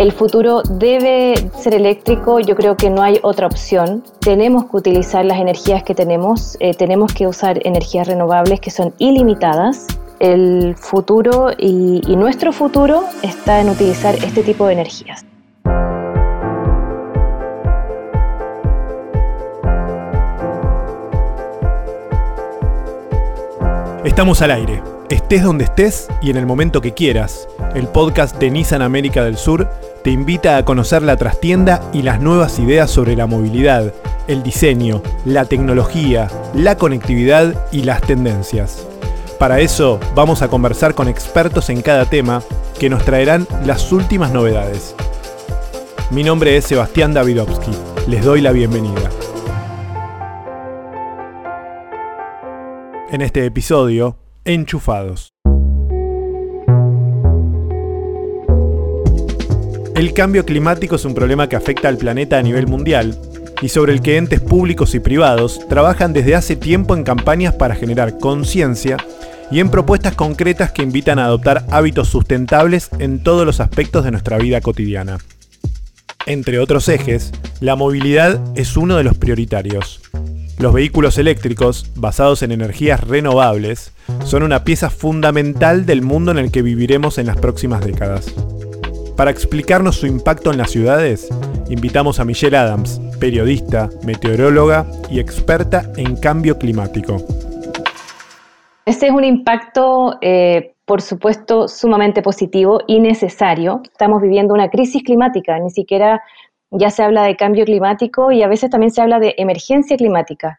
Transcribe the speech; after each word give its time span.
El 0.00 0.12
futuro 0.12 0.62
debe 0.62 1.34
ser 1.58 1.74
eléctrico, 1.74 2.40
yo 2.40 2.56
creo 2.56 2.74
que 2.74 2.88
no 2.88 3.02
hay 3.02 3.18
otra 3.22 3.46
opción. 3.46 4.02
Tenemos 4.20 4.64
que 4.64 4.78
utilizar 4.78 5.26
las 5.26 5.38
energías 5.38 5.82
que 5.82 5.94
tenemos, 5.94 6.56
eh, 6.58 6.72
tenemos 6.72 7.12
que 7.12 7.26
usar 7.26 7.60
energías 7.66 8.08
renovables 8.08 8.60
que 8.60 8.70
son 8.70 8.94
ilimitadas. 8.96 9.86
El 10.18 10.74
futuro 10.74 11.50
y, 11.50 12.00
y 12.06 12.16
nuestro 12.16 12.54
futuro 12.54 13.04
está 13.20 13.60
en 13.60 13.68
utilizar 13.68 14.14
este 14.14 14.42
tipo 14.42 14.66
de 14.66 14.72
energías. 14.72 15.26
Estamos 24.02 24.40
al 24.40 24.50
aire, 24.50 24.82
estés 25.10 25.42
donde 25.42 25.64
estés 25.64 26.08
y 26.22 26.30
en 26.30 26.38
el 26.38 26.46
momento 26.46 26.80
que 26.80 26.94
quieras. 26.94 27.46
El 27.74 27.86
podcast 27.86 28.38
de 28.38 28.50
Nissan 28.50 28.80
América 28.80 29.22
del 29.24 29.36
Sur 29.36 29.68
te 30.02 30.10
invita 30.10 30.56
a 30.56 30.64
conocer 30.64 31.02
la 31.02 31.16
trastienda 31.16 31.82
y 31.92 32.02
las 32.02 32.20
nuevas 32.20 32.58
ideas 32.58 32.90
sobre 32.90 33.16
la 33.16 33.26
movilidad, 33.26 33.92
el 34.28 34.42
diseño, 34.42 35.02
la 35.24 35.44
tecnología, 35.44 36.28
la 36.54 36.76
conectividad 36.76 37.54
y 37.70 37.82
las 37.82 38.00
tendencias. 38.00 38.86
Para 39.38 39.60
eso 39.60 40.00
vamos 40.14 40.42
a 40.42 40.48
conversar 40.48 40.94
con 40.94 41.08
expertos 41.08 41.70
en 41.70 41.82
cada 41.82 42.06
tema 42.06 42.42
que 42.78 42.88
nos 42.88 43.04
traerán 43.04 43.46
las 43.64 43.92
últimas 43.92 44.32
novedades. 44.32 44.94
Mi 46.10 46.24
nombre 46.24 46.56
es 46.56 46.64
Sebastián 46.64 47.14
Davidovsky. 47.14 47.72
Les 48.06 48.24
doy 48.24 48.40
la 48.40 48.52
bienvenida. 48.52 49.10
En 53.10 53.22
este 53.22 53.44
episodio, 53.44 54.16
Enchufados. 54.44 55.39
El 60.00 60.14
cambio 60.14 60.46
climático 60.46 60.96
es 60.96 61.04
un 61.04 61.12
problema 61.12 61.46
que 61.46 61.56
afecta 61.56 61.86
al 61.88 61.98
planeta 61.98 62.38
a 62.38 62.42
nivel 62.42 62.66
mundial 62.66 63.18
y 63.60 63.68
sobre 63.68 63.92
el 63.92 64.00
que 64.00 64.16
entes 64.16 64.40
públicos 64.40 64.94
y 64.94 64.98
privados 64.98 65.60
trabajan 65.68 66.14
desde 66.14 66.34
hace 66.34 66.56
tiempo 66.56 66.96
en 66.96 67.02
campañas 67.02 67.52
para 67.52 67.74
generar 67.74 68.16
conciencia 68.16 68.96
y 69.50 69.60
en 69.60 69.70
propuestas 69.70 70.14
concretas 70.14 70.72
que 70.72 70.82
invitan 70.82 71.18
a 71.18 71.26
adoptar 71.26 71.66
hábitos 71.70 72.08
sustentables 72.08 72.88
en 72.98 73.22
todos 73.22 73.44
los 73.44 73.60
aspectos 73.60 74.02
de 74.02 74.10
nuestra 74.10 74.38
vida 74.38 74.62
cotidiana. 74.62 75.18
Entre 76.24 76.60
otros 76.60 76.88
ejes, 76.88 77.30
la 77.60 77.76
movilidad 77.76 78.40
es 78.54 78.78
uno 78.78 78.96
de 78.96 79.04
los 79.04 79.18
prioritarios. 79.18 80.00
Los 80.56 80.72
vehículos 80.72 81.18
eléctricos, 81.18 81.90
basados 81.94 82.42
en 82.42 82.52
energías 82.52 83.00
renovables, 83.00 83.92
son 84.24 84.44
una 84.44 84.64
pieza 84.64 84.88
fundamental 84.88 85.84
del 85.84 86.00
mundo 86.00 86.30
en 86.30 86.38
el 86.38 86.50
que 86.50 86.62
viviremos 86.62 87.18
en 87.18 87.26
las 87.26 87.36
próximas 87.36 87.84
décadas. 87.84 88.32
Para 89.20 89.32
explicarnos 89.32 89.96
su 89.96 90.06
impacto 90.06 90.50
en 90.50 90.56
las 90.56 90.70
ciudades, 90.70 91.28
invitamos 91.68 92.18
a 92.20 92.24
Michelle 92.24 92.56
Adams, 92.56 92.98
periodista, 93.20 93.90
meteoróloga 94.02 94.86
y 95.10 95.20
experta 95.20 95.82
en 95.98 96.16
cambio 96.16 96.56
climático. 96.56 97.18
Este 98.86 99.08
es 99.08 99.12
un 99.12 99.24
impacto, 99.24 100.16
eh, 100.22 100.72
por 100.86 101.02
supuesto, 101.02 101.68
sumamente 101.68 102.22
positivo 102.22 102.80
y 102.86 102.98
necesario. 102.98 103.82
Estamos 103.84 104.22
viviendo 104.22 104.54
una 104.54 104.70
crisis 104.70 105.02
climática, 105.02 105.58
ni 105.58 105.68
siquiera 105.68 106.22
ya 106.70 106.88
se 106.88 107.02
habla 107.02 107.24
de 107.24 107.36
cambio 107.36 107.66
climático 107.66 108.32
y 108.32 108.42
a 108.42 108.48
veces 108.48 108.70
también 108.70 108.90
se 108.90 109.02
habla 109.02 109.18
de 109.18 109.34
emergencia 109.36 109.98
climática. 109.98 110.58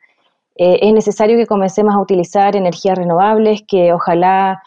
Eh, 0.56 0.78
es 0.84 0.94
necesario 0.94 1.36
que 1.36 1.48
comencemos 1.48 1.96
a 1.96 2.00
utilizar 2.00 2.56
energías 2.56 2.96
renovables, 2.96 3.64
que 3.68 3.92
ojalá 3.92 4.62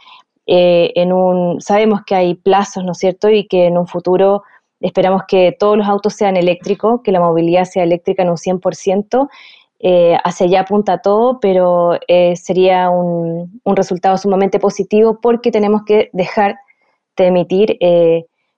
eh, 0.47 0.93
en 0.95 1.13
un, 1.13 1.61
sabemos 1.61 2.01
que 2.07 2.15
hay 2.15 2.35
plazos, 2.35 2.85
¿no 2.85 2.93
es 2.93 2.99
cierto? 2.99 3.29
Y 3.31 3.47
que 3.47 3.67
en 3.67 3.79
un 3.79 3.87
futuro 3.87 4.43
esperamos 4.81 5.23
que 5.27 5.57
todos 5.59 5.77
los 5.79 5.89
autos 5.89 6.15
sean 6.15 6.37
eléctricos, 6.37 7.01
que 7.03 7.13
la 7.13 7.21
movilidad 7.21 7.65
sea 7.65 7.85
eléctrica 7.85 8.23
en 8.23 8.31
un 8.31 8.37
100%. 8.37 9.29
Eh, 9.81 10.17
hacia 10.25 10.47
allá 10.47 10.61
apunta 10.61 10.99
todo, 10.99 11.41
pero 11.41 11.99
eh, 12.09 12.37
sería 12.37 12.89
un, 12.91 13.61
un, 13.65 13.77
resultado 13.77 14.17
sumamente 14.17 14.59
positivo 14.59 15.19
porque 15.21 15.51
tenemos 15.51 15.83
que 15.85 16.09
dejar 16.13 16.57
de 17.17 17.27
emitir 17.27 17.77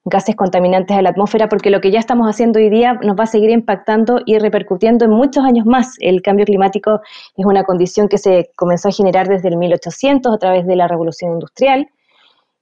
gases 0.07 0.37
contaminantes 0.37 0.97
a 0.97 1.03
la 1.03 1.11
atmósfera, 1.11 1.49
porque 1.49 1.69
lo 1.69 1.81
que 1.81 1.91
ya 1.91 1.99
estamos 1.99 2.29
haciendo 2.29 2.59
hoy 2.61 2.71
día 2.71 2.95
nos 3.03 3.17
va 3.19 3.25
a 3.25 3.27
seguir 3.27 3.51
impactando 3.51 4.21
y 4.25 4.39
repercutiendo 4.39 5.05
en 5.05 5.11
muchos 5.11 5.45
años 5.45 5.67
más. 5.67 5.97
El 5.99 6.23
cambio 6.23 6.47
climático 6.47 7.01
es 7.37 7.45
una 7.45 7.65
condición 7.65 8.09
que 8.09 8.17
se 8.17 8.51
comenzó 8.57 8.89
a 8.89 8.93
generar 8.93 9.29
desde 9.29 9.49
el 9.49 9.57
1800 9.57 10.33
a 10.33 10.39
través 10.39 10.67
de 10.67 10.77
la 10.77 10.87
revolución 10.87 11.33
industrial 11.33 11.89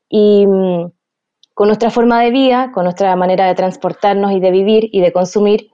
y 0.09 0.47
mm, 0.47 0.91
con 1.53 1.69
nuestra 1.69 1.91
forma 1.91 2.21
de 2.23 2.31
vida, 2.31 2.73
con 2.73 2.85
nuestra 2.85 3.15
manera 3.15 3.47
de 3.47 3.55
transportarnos 3.55 4.33
y 4.33 4.41
de 4.41 4.51
vivir 4.51 4.89
y 4.91 5.01
de 5.01 5.13
consumir, 5.13 5.69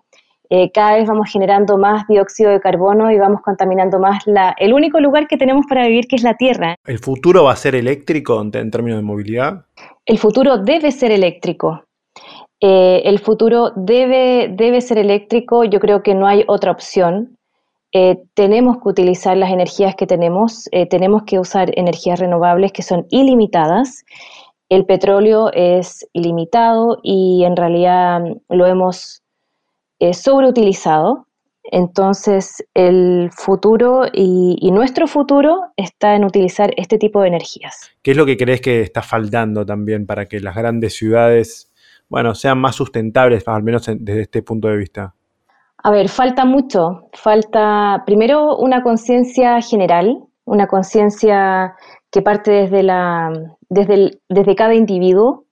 eh, 0.52 0.72
cada 0.72 0.97
vez 0.97 1.06
vamos 1.06 1.31
generando 1.31 1.78
más 1.78 2.08
dióxido 2.08 2.50
de 2.50 2.60
carbono 2.60 3.12
y 3.12 3.19
vamos 3.19 3.41
contaminando 3.41 4.00
más 4.00 4.26
la, 4.26 4.52
el 4.58 4.75
único 4.75 4.98
lugar 4.98 5.28
que 5.28 5.37
tenemos 5.37 5.64
para 5.69 5.87
vivir, 5.87 6.08
que 6.08 6.16
es 6.16 6.25
la 6.25 6.34
Tierra. 6.34 6.75
¿El 6.84 6.98
futuro 6.98 7.44
va 7.44 7.52
a 7.52 7.56
ser 7.56 7.76
eléctrico 7.76 8.42
en, 8.42 8.50
en 8.54 8.70
términos 8.72 8.98
de 8.98 9.04
movilidad? 9.04 9.64
El 10.10 10.19
futuro 10.19 10.59
debe 10.59 10.91
ser 10.91 11.12
eléctrico. 11.12 11.84
Eh, 12.60 13.00
el 13.04 13.21
futuro 13.21 13.71
debe, 13.76 14.48
debe 14.53 14.81
ser 14.81 14.98
eléctrico, 14.98 15.62
yo 15.62 15.78
creo 15.78 16.03
que 16.03 16.16
no 16.16 16.26
hay 16.26 16.43
otra 16.48 16.72
opción. 16.72 17.38
Eh, 17.93 18.20
tenemos 18.34 18.78
que 18.78 18.88
utilizar 18.88 19.37
las 19.37 19.53
energías 19.53 19.94
que 19.94 20.09
tenemos, 20.09 20.69
eh, 20.72 20.87
tenemos 20.87 21.22
que 21.22 21.38
usar 21.38 21.70
energías 21.78 22.19
renovables 22.19 22.72
que 22.72 22.82
son 22.82 23.06
ilimitadas. 23.10 24.04
El 24.69 24.84
petróleo 24.84 25.53
es 25.53 26.04
ilimitado 26.12 26.99
y 27.04 27.44
en 27.44 27.54
realidad 27.54 28.20
lo 28.49 28.66
hemos 28.66 29.22
sobreutilizado. 30.12 31.28
Entonces, 31.72 32.64
el 32.75 33.31
futuro 33.32 34.03
y, 34.12 34.70
nuestro 34.72 35.06
futuro 35.06 35.72
está 35.76 36.16
en 36.16 36.25
utilizar 36.25 36.72
este 36.76 36.98
tipo 36.98 37.20
de 37.20 37.28
energías. 37.28 37.92
¿Qué 38.03 38.10
es 38.10 38.16
lo 38.16 38.26
que 38.26 38.36
crees 38.36 38.60
que 38.60 38.81
está 38.81 39.03
faltando 39.03 39.64
también 39.64 40.04
para 40.04 40.26
que 40.26 40.41
las 40.41 40.56
grandes 40.56 40.94
ciudades, 40.94 41.72
bueno, 42.08 42.34
sean 42.34 42.58
más 42.58 42.75
sustentables, 42.75 43.47
al 43.47 43.62
menos 43.62 43.86
desde 43.86 44.22
este 44.22 44.42
punto 44.42 44.66
de 44.66 44.76
vista? 44.78 45.14
A 45.82 45.91
ver, 45.92 46.08
falta 46.08 46.44
mucho. 46.44 47.08
Falta 47.12 48.02
primero 48.04 48.56
una 48.56 48.82
conciencia 48.82 49.60
general, 49.60 50.19
una 50.44 50.66
conciencia 50.66 51.75
que 52.10 52.20
parte 52.20 52.50
desde, 52.50 52.82
la, 52.82 53.32
desde, 53.69 54.19
desde 54.28 54.56
cada 54.56 54.75
individuo. 54.75 55.44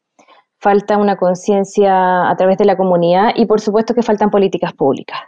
Falta 0.58 0.96
una 0.96 1.16
conciencia 1.16 2.28
a 2.28 2.36
través 2.36 2.58
de 2.58 2.64
la 2.64 2.76
comunidad 2.76 3.30
y 3.36 3.46
por 3.46 3.60
supuesto 3.60 3.94
que 3.94 4.02
faltan 4.02 4.30
políticas 4.30 4.72
públicas 4.72 5.20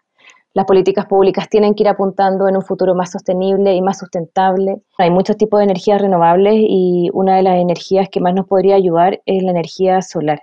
las 0.52 0.66
políticas 0.66 1.06
públicas 1.06 1.48
tienen 1.48 1.74
que 1.74 1.84
ir 1.84 1.88
apuntando 1.88 2.48
en 2.48 2.56
un 2.56 2.62
futuro 2.62 2.94
más 2.94 3.12
sostenible 3.12 3.74
y 3.74 3.82
más 3.82 3.98
sustentable. 3.98 4.82
Hay 4.98 5.10
muchos 5.10 5.36
tipos 5.36 5.58
de 5.58 5.64
energías 5.64 6.00
renovables 6.00 6.56
y 6.56 7.08
una 7.12 7.36
de 7.36 7.42
las 7.42 7.56
energías 7.56 8.08
que 8.08 8.20
más 8.20 8.34
nos 8.34 8.46
podría 8.46 8.74
ayudar 8.74 9.20
es 9.26 9.42
la 9.42 9.52
energía 9.52 10.02
solar. 10.02 10.42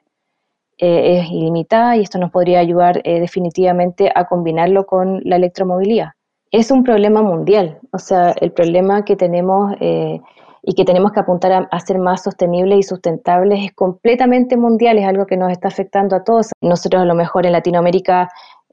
Eh, 0.78 1.20
es 1.20 1.32
ilimitada 1.32 1.98
y 1.98 2.02
esto 2.02 2.20
nos 2.20 2.32
podría 2.32 2.60
ayudar 2.60 3.02
eh, 3.04 3.20
definitivamente 3.20 4.12
a 4.14 4.26
combinarlo 4.26 4.86
con 4.86 5.22
la 5.24 5.36
electromovilidad. 5.36 6.12
Es 6.52 6.72
un 6.72 6.84
problema 6.84 7.22
mundial, 7.22 7.80
o 7.92 7.98
sea, 7.98 8.32
el 8.40 8.52
problema 8.52 9.04
que 9.04 9.16
tenemos 9.16 9.74
eh, 9.82 10.22
y 10.70 10.74
que 10.74 10.84
tenemos 10.84 11.14
que 11.14 11.22
apuntar 11.22 11.52
a, 11.54 11.68
a, 11.72 11.80
ser 11.80 11.98
más 11.98 12.24
sostenibles 12.24 12.80
y 12.80 12.84
sustentables 12.84 13.64
es 13.64 13.74
completamente 13.74 14.58
mundial, 14.58 14.98
es 14.98 15.08
algo 15.08 15.26
que 15.26 15.38
nos 15.38 15.50
está 15.50 15.70
afectando 15.70 16.14
a 16.18 16.26
todos. 16.26 16.52
Nosotros 16.60 17.02
a 17.02 17.06
lo 17.06 17.16
mejor 17.16 17.46
en 17.46 17.54
Latinoamérica 17.54 18.30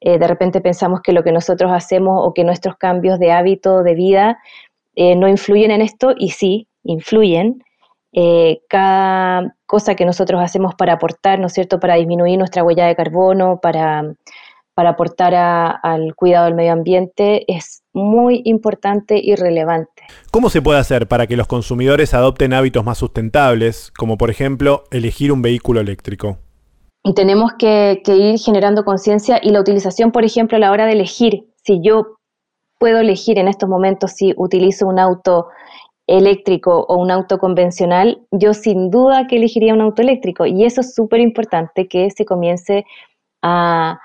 eh, 0.07 0.19
de 0.19 0.29
repente 0.29 0.61
pensamos 0.61 1.01
que 1.01 1.13
lo 1.13 1.23
que 1.23 1.33
nosotros 1.33 1.73
hacemos 1.73 2.21
o 2.23 2.35
que 2.35 2.45
nuestros 2.45 2.77
cambios 2.77 3.19
de 3.19 3.33
hábito, 3.33 3.83
de 3.83 3.95
vida, 3.95 4.39
eh, 4.97 5.17
no 5.17 5.29
influyen 5.29 5.71
en 5.71 5.81
esto 5.81 6.15
y 6.17 6.31
sí, 6.31 6.69
influyen. 6.83 7.65
Eh, 8.13 8.61
cada 8.69 9.57
cosa 9.67 9.95
que 9.95 10.05
nosotros 10.05 10.43
hacemos 10.43 10.75
para 10.75 10.95
aportar, 10.95 11.39
¿no 11.39 11.47
es 11.47 11.55
cierto?, 11.55 11.81
para 11.81 11.95
disminuir 11.95 12.39
nuestra 12.39 12.63
huella 12.63 12.87
de 12.87 12.95
carbono, 12.95 13.61
para, 13.63 14.15
para 14.75 14.91
aportar 14.91 15.35
al 15.35 16.15
cuidado 16.15 16.45
del 16.47 16.55
medio 16.55 16.73
ambiente, 16.73 17.51
es 17.51 17.83
muy 17.95 18.43
importante 18.45 19.19
y 19.23 19.35
relevante. 19.37 19.94
¿Cómo 20.31 20.51
se 20.51 20.63
puede 20.63 20.79
hacer 20.79 21.07
para 21.07 21.27
que 21.27 21.37
los 21.37 21.47
consumidores 21.47 22.15
adopten 22.15 22.53
hábitos 22.53 22.85
más 22.85 22.99
sustentables, 22.99 23.93
como 23.97 24.19
por 24.19 24.31
ejemplo 24.31 24.85
elegir 24.91 25.33
un 25.33 25.43
vehículo 25.43 25.81
eléctrico? 25.81 26.39
Y 27.05 27.13
tenemos 27.13 27.53
que, 27.59 28.03
ir 28.07 28.39
generando 28.39 28.85
conciencia 28.85 29.39
y 29.43 29.51
la 29.51 29.61
utilización, 29.61 30.11
por 30.11 30.25
ejemplo, 30.25 30.57
a 30.57 30.61
la 30.61 30.71
hora 30.71 30.87
de 30.87 30.93
elegir, 30.93 31.45
si 31.63 31.81
yo 31.83 32.17
puedo 32.79 32.99
elegir 32.99 33.39
en 33.39 33.47
estos 33.47 33.69
momentos 33.69 34.13
si 34.13 34.35
utilizo 34.37 34.87
un 34.87 34.99
auto 34.99 35.49
eléctrico 36.07 36.85
o 36.89 36.97
un 36.97 37.11
auto 37.11 37.39
convencional, 37.39 38.23
yo 38.31 38.55
sin 38.55 38.91
duda 38.91 39.27
que 39.27 39.37
elegiría 39.37 39.75
un 39.75 39.81
auto 39.81 40.03
eléctrico. 40.03 40.47
Y 40.47 40.65
eso 40.65 40.81
es 40.81 40.95
súper 40.95 41.21
importante 41.21 41.89
que 41.89 42.11
se 42.11 42.25
comience 42.25 42.85
a, 43.43 43.99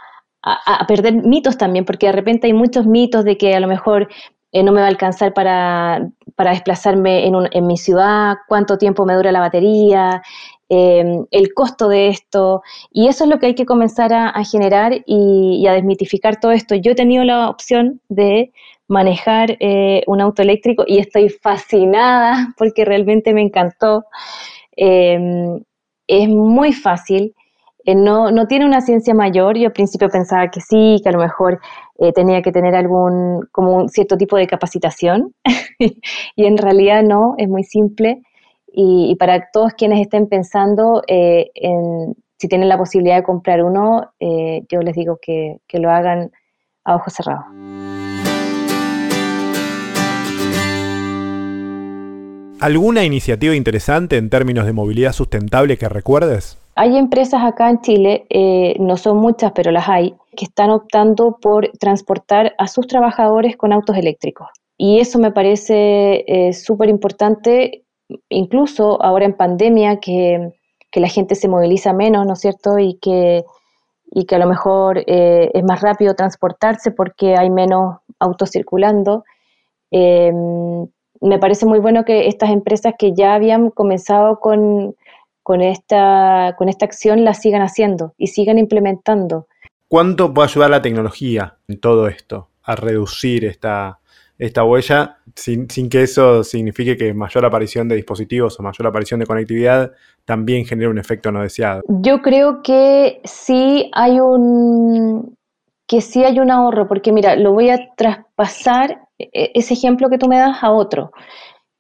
a, 0.44 0.88
perder 0.88 1.14
mitos 1.14 1.58
también, 1.58 1.86
porque 1.86 2.08
de 2.08 2.14
repente 2.14 2.48
hay 2.48 2.54
muchos 2.54 2.86
mitos 2.86 3.26
de 3.26 3.38
que 3.38 3.56
a 3.56 3.60
lo 3.60 3.68
mejor 3.68 4.10
eh, 4.52 4.64
no 4.64 4.72
me 4.72 4.82
va 4.82 4.88
a 4.88 4.90
alcanzar 4.90 5.34
para, 5.34 6.10
desplazarme 6.38 7.28
en, 7.28 7.68
mi 7.68 7.78
ciudad, 7.78 8.38
cuánto 8.48 8.78
tiempo 8.78 9.06
me 9.06 9.14
dura 9.14 9.32
la 9.32 9.42
batería, 9.42 10.22
em, 10.70 11.26
el 11.32 11.54
costo 11.54 11.90
de 11.90 12.10
esto. 12.10 12.62
Y 12.92 13.08
eso 13.08 13.26
es 13.26 13.30
lo 13.30 13.40
que 13.40 13.48
hay 13.48 13.56
que 13.56 13.66
comenzar 13.66 14.14
a, 14.14 14.44
generar 14.44 14.94
y, 15.06 15.68
a 15.68 15.74
desmitificar 15.74 16.40
todo 16.40 16.52
esto. 16.52 16.76
Yo 16.76 16.92
he 16.92 16.96
tenido 16.96 17.24
la 17.24 17.50
opción 17.50 18.02
de 18.10 18.52
manejar 18.88 19.58
eh, 19.60 20.04
un 20.08 20.22
auto 20.22 20.42
eléctrico 20.42 20.84
y 20.88 21.00
estoy 21.00 21.30
fascinada 21.30 22.54
porque 22.58 22.86
realmente 22.86 23.34
me 23.34 23.42
encantó. 23.42 24.06
Es 24.76 26.28
muy 26.28 26.74
fácil. 26.74 27.36
Eh, 27.86 27.96
no, 27.96 28.30
no, 28.32 28.48
tiene 28.48 28.66
una 28.66 28.82
ciencia 28.82 29.14
mayor. 29.14 29.58
Yo 29.58 29.68
al 29.68 29.74
principio 29.74 30.10
pensaba 30.10 30.50
que 30.52 30.62
sí, 30.62 31.00
que 31.02 31.10
a 31.10 31.12
lo 31.12 31.20
mejor 31.20 31.60
eh, 31.98 32.12
tenía 32.14 32.42
que 32.42 32.52
tener 32.52 32.76
algún, 32.76 33.48
como 33.52 33.76
un 33.78 33.90
cierto 33.90 34.18
tipo 34.18 34.38
de 34.38 34.48
capacitación, 34.48 35.34
y 35.80 36.46
en 36.46 36.58
realidad 36.58 37.04
no, 37.04 37.36
es 37.38 37.48
muy 37.48 37.64
simple. 37.64 38.22
Y, 38.72 39.16
para 39.16 39.50
todos 39.52 39.74
quienes 39.74 40.00
estén 40.02 40.28
pensando 40.28 41.02
eh, 41.08 41.50
en 41.56 42.16
si 42.38 42.48
tienen 42.48 42.70
la 42.70 42.78
posibilidad 42.78 43.18
de 43.18 43.24
comprar 43.24 43.62
uno, 43.64 44.14
yo 44.70 44.82
les 44.82 44.96
digo 44.96 45.20
que, 45.22 45.58
que 45.68 45.80
lo 45.80 45.90
hagan 45.90 46.32
a 46.86 46.96
ojos 46.96 47.12
cerrados. 47.12 47.44
¿Alguna 52.62 53.04
iniciativa 53.04 53.56
interesante 53.56 54.16
en 54.16 54.30
términos 54.30 54.66
de 54.66 54.72
movilidad 54.72 55.12
sustentable 55.12 55.78
que 55.78 55.90
recuerdes? 55.90 56.59
Hay 56.82 56.96
empresas 56.96 57.44
acá 57.44 57.70
en 57.70 57.82
Chile, 57.82 58.26
eh, 58.30 58.78
no 58.80 58.96
son 58.96 59.18
muchas, 59.18 59.52
pero 59.52 59.70
las 59.70 59.90
hay, 59.90 60.16
que 60.38 60.46
están 60.46 60.70
optando 60.70 61.38
por 61.42 61.68
transportar 61.78 62.56
a 62.58 62.70
sus 62.70 62.88
trabajadores 62.88 63.58
con 63.58 63.74
autos 63.74 63.98
eléctricos. 63.98 64.48
Y 64.78 65.02
eso 65.02 65.20
me 65.20 65.34
parece 65.34 66.24
eh, 66.26 66.54
súper 66.54 66.88
importante, 66.88 67.84
incluso 68.30 69.04
ahora 69.04 69.26
en 69.26 69.34
pandemia, 69.34 70.00
que, 70.00 70.54
la 70.94 71.10
gente 71.10 71.36
se 71.36 71.50
moviliza 71.50 71.92
menos, 71.92 72.26
¿no 72.26 72.32
es 72.32 72.40
cierto? 72.40 72.80
Y 72.80 72.98
que, 73.02 73.44
y 74.12 74.24
que 74.24 74.36
a 74.36 74.40
lo 74.40 74.48
mejor 74.48 75.04
eh, 75.06 75.52
es 75.54 75.64
más 75.66 75.82
rápido 75.82 76.14
transportarse 76.14 76.92
porque 76.92 77.36
hay 77.36 77.50
menos 77.50 77.98
autos 78.20 78.52
circulando. 78.52 79.26
me 79.92 81.40
parece 81.40 81.66
muy 81.66 81.80
bueno 81.80 82.06
que 82.06 82.28
estas 82.28 82.52
empresas 82.52 82.94
que 82.98 83.12
ya 83.14 83.34
habían 83.34 83.70
comenzado 83.70 84.40
con, 84.40 84.96
con 85.50 85.62
esta, 85.62 86.54
con 86.60 86.70
esta 86.70 86.86
acción 86.86 87.24
la 87.26 87.34
sigan 87.34 87.64
haciendo 87.64 88.14
y 88.20 88.28
sigan 88.28 88.60
implementando. 88.60 89.48
¿Cuánto 89.88 90.32
puede 90.32 90.48
ayudar 90.48 90.70
la 90.70 90.84
tecnología 90.84 91.56
en 91.68 91.80
todo 91.80 92.08
esto 92.08 92.50
a 92.62 92.76
reducir 92.76 93.46
esta, 93.46 93.98
esta 94.38 94.64
huella 94.64 95.18
sin, 95.36 95.66
que 95.66 96.04
eso 96.04 96.44
signifique 96.44 96.96
que 96.96 97.16
mayor 97.16 97.46
aparición 97.46 97.88
de 97.88 97.96
dispositivos 97.96 98.60
o 98.60 98.62
mayor 98.62 98.86
aparición 98.86 99.22
de 99.22 99.26
conectividad 99.26 99.92
también 100.24 100.66
genere 100.66 100.88
un 100.88 101.00
efecto 101.00 101.32
no 101.32 101.42
deseado? 101.42 101.82
Yo 101.88 102.22
creo 102.22 102.62
que 102.62 103.20
sí 103.24 103.90
hay 103.94 104.20
un 104.20 105.36
que 105.88 106.02
sí 106.02 106.24
hay 106.24 106.40
un 106.40 106.52
ahorro, 106.52 106.88
porque 106.88 107.12
mira, 107.12 107.36
lo 107.36 107.54
voy 107.54 107.72
a 107.72 107.80
traspasar 107.98 109.00
e, 109.18 109.50
ese 109.56 109.74
ejemplo 109.74 110.12
que 110.12 110.20
tú 110.20 110.28
me 110.28 110.38
das 110.38 110.64
a 110.64 110.70
otro. 110.70 111.12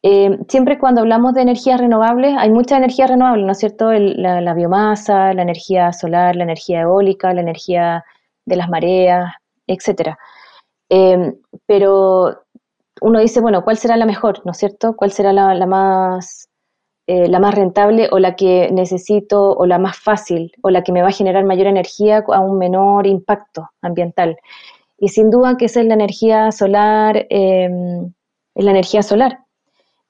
Eh, 0.01 0.39
siempre 0.47 0.79
cuando 0.79 1.01
hablamos 1.01 1.33
de 1.33 1.41
energías 1.41 1.79
renovables, 1.79 2.33
hay 2.37 2.49
mucha 2.49 2.77
energía 2.77 3.07
renovable, 3.07 3.43
¿no 3.43 3.51
es 3.51 3.59
cierto? 3.59 3.91
la, 3.91 4.53
biomasa, 4.53 5.33
la 5.33 5.41
energía 5.41 5.91
solar, 5.91 6.35
la 6.35 6.43
energía 6.43 6.81
eólica, 6.81 7.33
la 7.33 7.41
energía 7.41 8.05
de 8.45 8.55
las 8.55 8.69
mareas, 8.69 9.33
etc. 9.67 10.15
Eh, 10.89 11.33
pero 11.65 12.43
uno 13.01 13.19
dice, 13.19 13.41
bueno, 13.41 13.63
¿cuál 13.63 13.77
será 13.77 13.97
la 13.97 14.05
mejor, 14.05 14.41
¿no 14.45 14.51
es 14.53 14.57
cierto? 14.57 14.95
¿Cuál 14.95 15.11
será 15.11 15.33
la, 15.33 15.65
más, 15.65 16.49
eh, 17.07 17.27
la 17.27 17.39
más 17.39 17.55
rentable 17.55 18.09
o 18.11 18.19
la 18.19 18.35
que 18.35 18.69
necesito 18.71 19.51
o 19.53 19.65
la 19.65 19.79
más 19.79 19.97
fácil 19.97 20.53
o 20.61 20.69
la 20.69 20.83
que 20.83 20.93
me 20.93 21.01
va 21.01 21.09
a 21.09 21.11
generar 21.11 21.43
mayor 21.45 21.67
energía 21.67 22.23
a 22.27 22.39
un 22.39 22.57
menor 22.57 23.05
impacto 23.07 23.69
ambiental? 23.81 24.37
Y 24.97 25.09
sin 25.09 25.29
duda 25.29 25.57
que 25.57 25.65
esa 25.65 25.81
es 25.81 25.87
la 25.87 25.93
energía 25.95 26.51
solar, 26.51 27.27
es 27.29 27.69
la 28.55 28.71
energía 28.71 29.03
solar. 29.03 29.39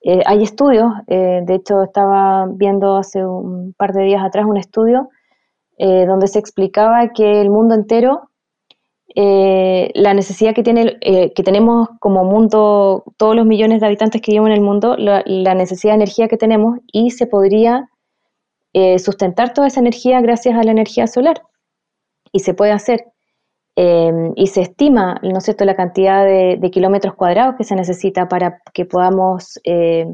Eh, 0.02 0.22
hay 0.26 0.44
estudios, 0.44 0.94
eh, 1.08 1.42
de 1.44 1.56
hecho 1.56 1.84
estaba 1.84 2.48
viendo 2.48 2.98
hace 2.98 3.26
un 3.26 3.74
par 3.74 3.92
de 3.94 4.04
días 4.04 4.24
atrás 4.24 4.46
un 4.46 4.58
estudio 4.58 5.10
eh, 5.78 6.06
donde 6.06 6.28
se 6.28 6.40
explicaba 6.40 7.10
que 7.10 7.42
el 7.42 7.50
mundo 7.50 7.76
entero, 7.76 8.30
la 9.16 10.14
necesidad 10.14 10.54
que, 10.54 10.64
tiene, 10.64 10.98
que 11.00 11.44
tenemos 11.44 11.90
como 12.00 12.24
mundo, 12.24 13.04
todos 13.18 13.36
los 13.36 13.46
millones 13.46 13.82
de 13.82 13.88
habitantes 13.88 14.22
que 14.22 14.32
vivimos 14.32 14.50
en 14.50 14.56
el 14.56 14.62
mundo, 14.62 14.96
la, 14.98 15.24
la 15.26 15.56
necesidad 15.56 15.94
de 15.94 16.04
energía 16.04 16.30
que 16.30 16.38
tenemos 16.38 16.80
y 16.94 17.10
se 17.10 17.28
podría 17.28 17.90
sustentar 18.98 19.54
toda 19.54 19.68
esa 19.68 19.82
energía 19.82 20.22
gracias 20.22 20.56
a 20.56 20.64
la 20.64 20.72
energía 20.72 21.08
solar. 21.08 21.42
Y 22.32 22.40
se 22.40 22.54
puede 22.54 22.72
hacer. 22.72 23.08
Em, 23.82 24.34
y 24.36 24.48
se 24.48 24.60
estima, 24.60 25.22
¿no 25.24 25.38
es 25.38 25.46
cierto?, 25.46 25.64
la 25.64 25.74
cantidad 25.74 26.26
de, 26.26 26.70
kilómetros 26.70 27.16
cuadrados 27.16 27.56
que 27.56 27.64
se 27.64 27.78
necesita 27.78 28.28
para 28.28 28.60
que 28.74 28.84
podamos, 28.84 29.58
eh, 29.64 30.06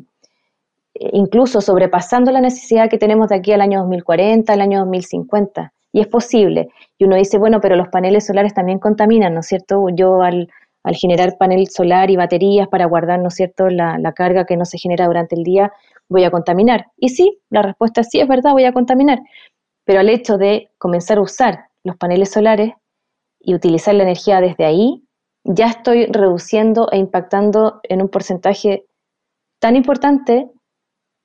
incluso 0.93 1.61
sobrepasando 1.61 2.31
la 2.31 2.41
necesidad 2.41 2.91
que 2.91 2.99
tenemos 2.99 3.29
de 3.29 3.37
aquí 3.37 3.53
al 3.53 3.61
año 3.61 3.79
2040, 3.79 4.53
al 4.53 4.61
año 4.61 4.79
2050. 4.81 5.73
Y 5.93 5.99
es 5.99 6.05
posible. 6.07 6.67
Y 6.99 7.05
uno 7.05 7.15
dice, 7.15 7.39
bueno, 7.39 7.59
pero 7.59 7.75
los 7.75 7.87
paneles 7.87 8.27
solares 8.27 8.53
también 8.53 8.77
contaminan, 8.77 9.33
¿no 9.33 9.39
es 9.39 9.47
cierto? 9.47 9.87
Yo 9.95 10.21
al, 10.21 10.47
generar 10.93 11.35
panel 11.39 11.67
solar 11.67 12.11
y 12.11 12.17
baterías 12.17 12.67
para 12.67 12.85
guardar, 12.85 13.19
¿no 13.19 13.29
es 13.29 13.33
cierto?, 13.33 13.69
la, 13.69 13.97
la 13.97 14.13
carga 14.13 14.45
que 14.45 14.57
no 14.57 14.65
se 14.65 14.77
genera 14.77 15.07
durante 15.07 15.35
el 15.35 15.43
día, 15.43 15.71
voy 16.07 16.23
a 16.23 16.29
contaminar. 16.29 16.85
Y 16.97 17.09
sí, 17.09 17.39
la 17.49 17.63
respuesta 17.63 18.01
es 18.01 18.09
sí, 18.11 18.19
es 18.19 18.27
verdad, 18.27 18.51
voy 18.51 18.65
a 18.65 18.73
contaminar. 18.73 19.21
Pero 19.85 20.01
al 20.01 20.09
hecho 20.09 20.37
de 20.37 20.69
comenzar 20.77 21.17
a 21.17 21.21
usar 21.21 21.65
los 21.83 21.97
paneles 21.97 22.29
solares, 22.29 22.73
y 23.45 23.53
utilizar 23.53 23.93
la 23.95 24.03
energía 24.03 24.41
desde 24.41 24.65
ahí, 24.65 25.03
ya 25.43 25.67
estoy 25.67 26.07
reduciendo 26.07 26.89
e 26.91 26.97
impactando 26.97 27.79
en 27.83 28.01
un 28.01 28.09
porcentaje 28.09 28.85
tan 29.59 29.75
importante 29.75 30.49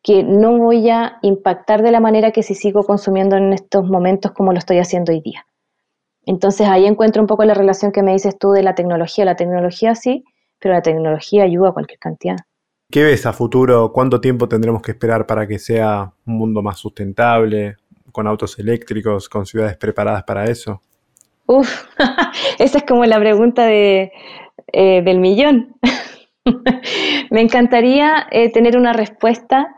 que 0.02 0.22
no 0.22 0.56
voy 0.58 0.88
a 0.90 1.18
impactar 1.22 1.82
de 1.82 1.90
la 1.90 2.00
manera 2.00 2.30
que 2.30 2.42
si 2.42 2.54
sigo 2.54 2.84
consumiendo 2.84 3.36
en 3.36 3.52
estos 3.52 3.84
momentos 3.88 4.32
como 4.32 4.52
lo 4.52 4.58
estoy 4.58 4.78
haciendo 4.78 5.12
hoy 5.12 5.20
día. 5.20 5.46
Entonces 6.26 6.68
ahí 6.68 6.86
encuentro 6.86 7.22
un 7.22 7.26
poco 7.26 7.44
la 7.44 7.54
relación 7.54 7.92
que 7.92 8.02
me 8.02 8.12
dices 8.12 8.38
tú 8.38 8.52
de 8.52 8.62
la 8.62 8.74
tecnología. 8.74 9.24
La 9.24 9.36
tecnología 9.36 9.94
sí, 9.94 10.24
pero 10.58 10.74
la 10.74 10.82
tecnología 10.82 11.44
ayuda 11.44 11.70
a 11.70 11.72
cualquier 11.72 11.98
cantidad. 11.98 12.36
¿Qué 12.90 13.04
ves 13.04 13.24
a 13.24 13.32
futuro? 13.32 13.92
¿Cuánto 13.92 14.20
tiempo 14.20 14.48
tendremos 14.48 14.82
que 14.82 14.92
esperar 14.92 15.26
para 15.26 15.46
que 15.46 15.58
sea 15.58 16.12
un 16.26 16.38
mundo 16.38 16.62
más 16.62 16.78
sustentable, 16.78 17.76
con 18.12 18.26
autos 18.26 18.58
eléctricos, 18.58 19.28
con 19.28 19.46
ciudades 19.46 19.76
preparadas 19.76 20.24
para 20.24 20.44
eso? 20.44 20.82
Uf, 21.50 21.84
esa 22.60 22.78
es 22.78 22.84
como 22.84 23.04
la 23.06 23.18
pregunta 23.18 23.64
de, 23.64 24.12
eh, 24.72 25.02
del 25.02 25.18
millón. 25.18 25.74
Me 27.30 27.40
encantaría 27.40 28.28
eh, 28.30 28.52
tener 28.52 28.76
una 28.76 28.92
respuesta 28.92 29.74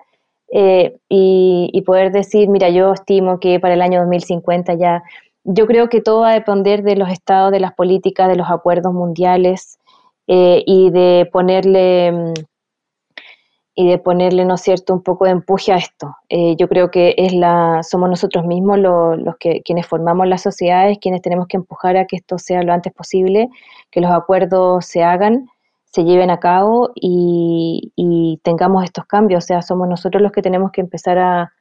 eh, 0.52 0.98
y, 1.08 1.82
poder 1.86 2.12
decir, 2.12 2.50
mira, 2.50 2.68
yo 2.68 2.92
estimo 2.92 3.40
que 3.40 3.58
para 3.58 3.72
el 3.72 3.80
año 3.80 4.00
2050 4.00 4.74
ya, 4.74 5.02
yo 5.44 5.66
creo 5.66 5.88
que 5.88 6.02
todo 6.02 6.20
va 6.20 6.32
a 6.32 6.34
depender 6.34 6.82
de 6.82 6.96
los 6.96 7.08
estados, 7.08 7.50
de 7.50 7.60
las 7.60 7.72
políticas, 7.72 8.28
de 8.28 8.36
los 8.36 8.50
acuerdos 8.50 8.92
mundiales 8.92 9.78
y 10.26 10.90
de 10.90 11.28
ponerle 11.32 12.12
mm, 12.12 12.32
y 13.74 13.88
de 13.88 13.98
ponerle, 13.98 14.44
¿no 14.44 14.54
es 14.54 14.60
cierto?, 14.60 14.92
un 14.92 15.02
poco 15.02 15.24
de 15.24 15.30
empuje 15.30 15.72
a 15.72 15.76
esto. 15.76 16.16
Eh, 16.28 16.56
yo 16.56 16.68
creo 16.68 16.90
que 16.90 17.14
es 17.16 17.32
la, 17.32 17.80
somos 17.82 18.10
nosotros 18.10 18.44
mismos 18.44 18.78
los 18.78 19.36
que, 19.38 19.62
quienes 19.62 19.86
formamos 19.86 20.26
las 20.26 20.42
sociedades, 20.42 20.98
quienes 21.00 21.22
tenemos 21.22 21.46
que 21.46 21.56
empujar 21.56 21.96
a 21.96 22.06
que 22.06 22.16
esto 22.16 22.38
sea 22.38 22.62
lo 22.62 22.72
antes 22.72 22.92
posible, 22.92 23.48
que 23.90 24.00
los 24.00 24.10
acuerdos 24.10 24.84
se 24.84 25.02
hagan, 25.02 25.48
se 25.84 26.04
lleven 26.04 26.30
a 26.30 26.38
cabo 26.38 26.90
y, 26.94 27.92
tengamos 28.42 28.84
estos 28.84 29.06
cambios. 29.06 29.44
O 29.44 29.46
sea, 29.46 29.62
somos 29.62 29.88
nosotros 29.88 30.22
los 30.22 30.32
que 30.32 30.42
tenemos 30.42 30.72
que 30.72 30.80
empezar 30.80 31.18
a, 31.18 31.52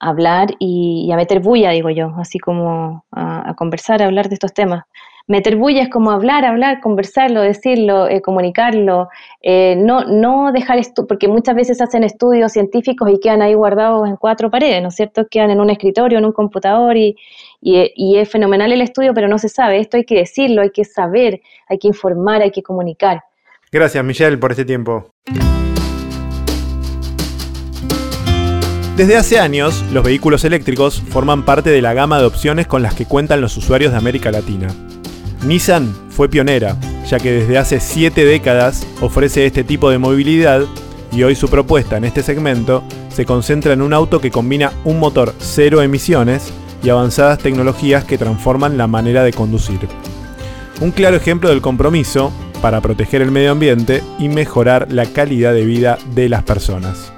hablar 0.00 0.48
y, 0.58 1.10
a 1.12 1.16
meter 1.16 1.40
bulla, 1.40 1.70
digo 1.70 1.90
yo, 1.90 2.10
así 2.18 2.38
como 2.38 3.04
a 3.12 3.54
conversar, 3.54 4.02
a 4.02 4.06
hablar 4.06 4.28
de 4.30 4.34
estos 4.34 4.54
temas 4.54 4.84
meter 5.26 5.56
bulla 5.56 5.82
es 5.82 5.88
como 5.88 6.10
hablar, 6.10 6.44
hablar, 6.44 6.80
conversarlo, 6.80 7.40
decirlo, 7.40 8.08
eh, 8.08 8.20
comunicarlo, 8.20 9.08
eh, 9.42 9.74
no, 9.76 10.04
no 10.04 10.52
dejar 10.52 10.80
porque 11.08 11.26
muchas 11.26 11.54
veces 11.54 11.80
hacen 11.80 12.04
estudios 12.04 12.52
científicos 12.52 13.10
y 13.10 13.18
quedan 13.18 13.42
ahí 13.42 13.54
guardados 13.54 14.08
en 14.08 14.16
cuatro 14.16 14.50
paredes, 14.50 14.82
¿no 14.82 14.88
es 14.88 14.94
cierto? 14.94 15.26
Quedan 15.28 15.50
en 15.50 15.60
un 15.60 15.70
escritorio, 15.70 16.18
en 16.18 16.24
un 16.24 16.32
computador 16.32 16.96
y, 16.96 17.16
y, 17.60 18.16
es 18.16 18.28
fenomenal 18.28 18.72
el 18.72 18.82
estudio, 18.82 19.14
pero 19.14 19.26
no 19.26 19.38
se 19.38 19.48
sabe. 19.48 19.80
Esto 19.80 19.96
hay 19.96 20.04
que 20.04 20.16
decirlo, 20.16 20.62
hay 20.62 20.70
que 20.70 20.84
saber, 20.84 21.40
hay 21.68 21.78
que 21.78 21.88
informar, 21.88 22.42
hay 22.42 22.50
que 22.50 22.62
comunicar. 22.62 23.22
Gracias, 23.72 24.04
Michelle, 24.04 24.36
por 24.36 24.52
este 24.52 24.64
tiempo. 24.64 25.10
Desde 28.96 29.16
hace 29.16 29.38
años, 29.38 29.84
los 29.92 30.04
vehículos 30.04 30.44
eléctricos 30.44 31.00
forman 31.00 31.44
parte 31.44 31.70
de 31.70 31.82
la 31.82 31.92
gama 31.92 32.18
de 32.18 32.26
opciones 32.26 32.66
con 32.66 32.82
las 32.82 32.94
que 32.94 33.04
cuentan 33.04 33.40
los 33.40 33.56
usuarios 33.56 33.92
de 33.92 33.98
América 33.98 34.30
Latina. 34.30 34.68
Nissan 35.44 35.94
fue 36.10 36.28
pionera 36.28 36.76
ya 37.08 37.18
que 37.18 37.32
desde 37.32 37.58
hace 37.58 37.80
7 37.80 38.24
décadas 38.24 38.86
ofrece 39.00 39.46
este 39.46 39.64
tipo 39.64 39.90
de 39.90 39.98
movilidad 39.98 40.62
y 41.12 41.22
hoy 41.22 41.34
su 41.34 41.48
propuesta 41.48 41.96
en 41.96 42.04
este 42.04 42.22
segmento 42.22 42.82
se 43.08 43.24
concentra 43.24 43.72
en 43.72 43.80
un 43.80 43.92
auto 43.92 44.20
que 44.20 44.30
combina 44.30 44.72
un 44.84 44.98
motor 44.98 45.34
cero 45.38 45.80
emisiones 45.80 46.52
y 46.82 46.90
avanzadas 46.90 47.38
tecnologías 47.38 48.04
que 48.04 48.18
transforman 48.18 48.76
la 48.76 48.86
manera 48.86 49.22
de 49.22 49.32
conducir. 49.32 49.78
Un 50.80 50.90
claro 50.90 51.16
ejemplo 51.16 51.48
del 51.48 51.62
compromiso 51.62 52.32
para 52.60 52.80
proteger 52.80 53.22
el 53.22 53.30
medio 53.30 53.52
ambiente 53.52 54.02
y 54.18 54.28
mejorar 54.28 54.88
la 54.90 55.06
calidad 55.06 55.54
de 55.54 55.64
vida 55.64 55.98
de 56.14 56.28
las 56.28 56.42
personas. 56.42 57.12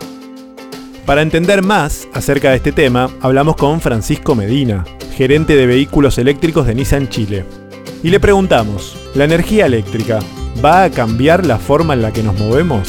Para 1.07 1.23
entender 1.23 1.63
más 1.63 2.07
acerca 2.13 2.51
de 2.51 2.57
este 2.57 2.71
tema, 2.71 3.11
hablamos 3.21 3.57
con 3.57 3.81
Francisco 3.81 4.35
Medina, 4.35 4.85
gerente 5.17 5.57
de 5.57 5.67
vehículos 5.67 6.19
eléctricos 6.19 6.67
de 6.67 6.75
Nissan 6.75 7.09
Chile. 7.09 7.68
Y 8.01 8.11
le 8.11 8.21
preguntamos, 8.21 8.95
¿la 9.17 9.25
energía 9.25 9.67
eléctrica 9.67 10.21
va 10.65 10.85
a 10.85 10.91
cambiar 10.91 11.45
la 11.45 11.59
forma 11.59 11.95
en 11.95 12.03
la 12.03 12.13
que 12.13 12.23
nos 12.23 12.39
movemos? 12.39 12.87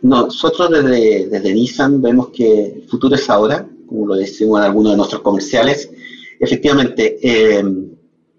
Nosotros 0.00 0.70
desde, 0.70 1.52
Nissan 1.52 2.00
vemos 2.00 2.30
que 2.30 2.76
el 2.76 2.88
futuro 2.88 3.14
es 3.14 3.28
ahora, 3.28 3.68
como 3.86 4.06
lo 4.06 4.14
decimos 4.14 4.60
en 4.60 4.64
algunos 4.64 4.92
de 4.92 4.96
nuestros 4.96 5.20
comerciales. 5.20 5.90
Efectivamente, 6.40 7.18
eh, 7.22 7.62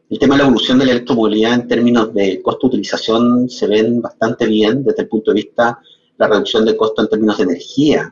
el 0.09 0.19
tema 0.19 0.33
de 0.33 0.39
la 0.39 0.45
evolución 0.45 0.79
de 0.79 0.85
la 0.85 0.91
electromovilidad 0.93 1.53
en 1.53 1.67
términos 1.67 2.11
de 2.15 2.41
costo-utilización 2.41 3.47
se 3.51 3.67
ven 3.67 4.01
bastante 4.01 4.47
bien 4.47 4.83
desde 4.83 5.03
el 5.03 5.07
punto 5.07 5.31
de 5.31 5.35
vista 5.35 5.79
la 6.17 6.27
reducción 6.27 6.65
de 6.65 6.75
costo 6.75 7.03
en 7.03 7.09
términos 7.09 7.37
de 7.37 7.43
energía. 7.43 8.11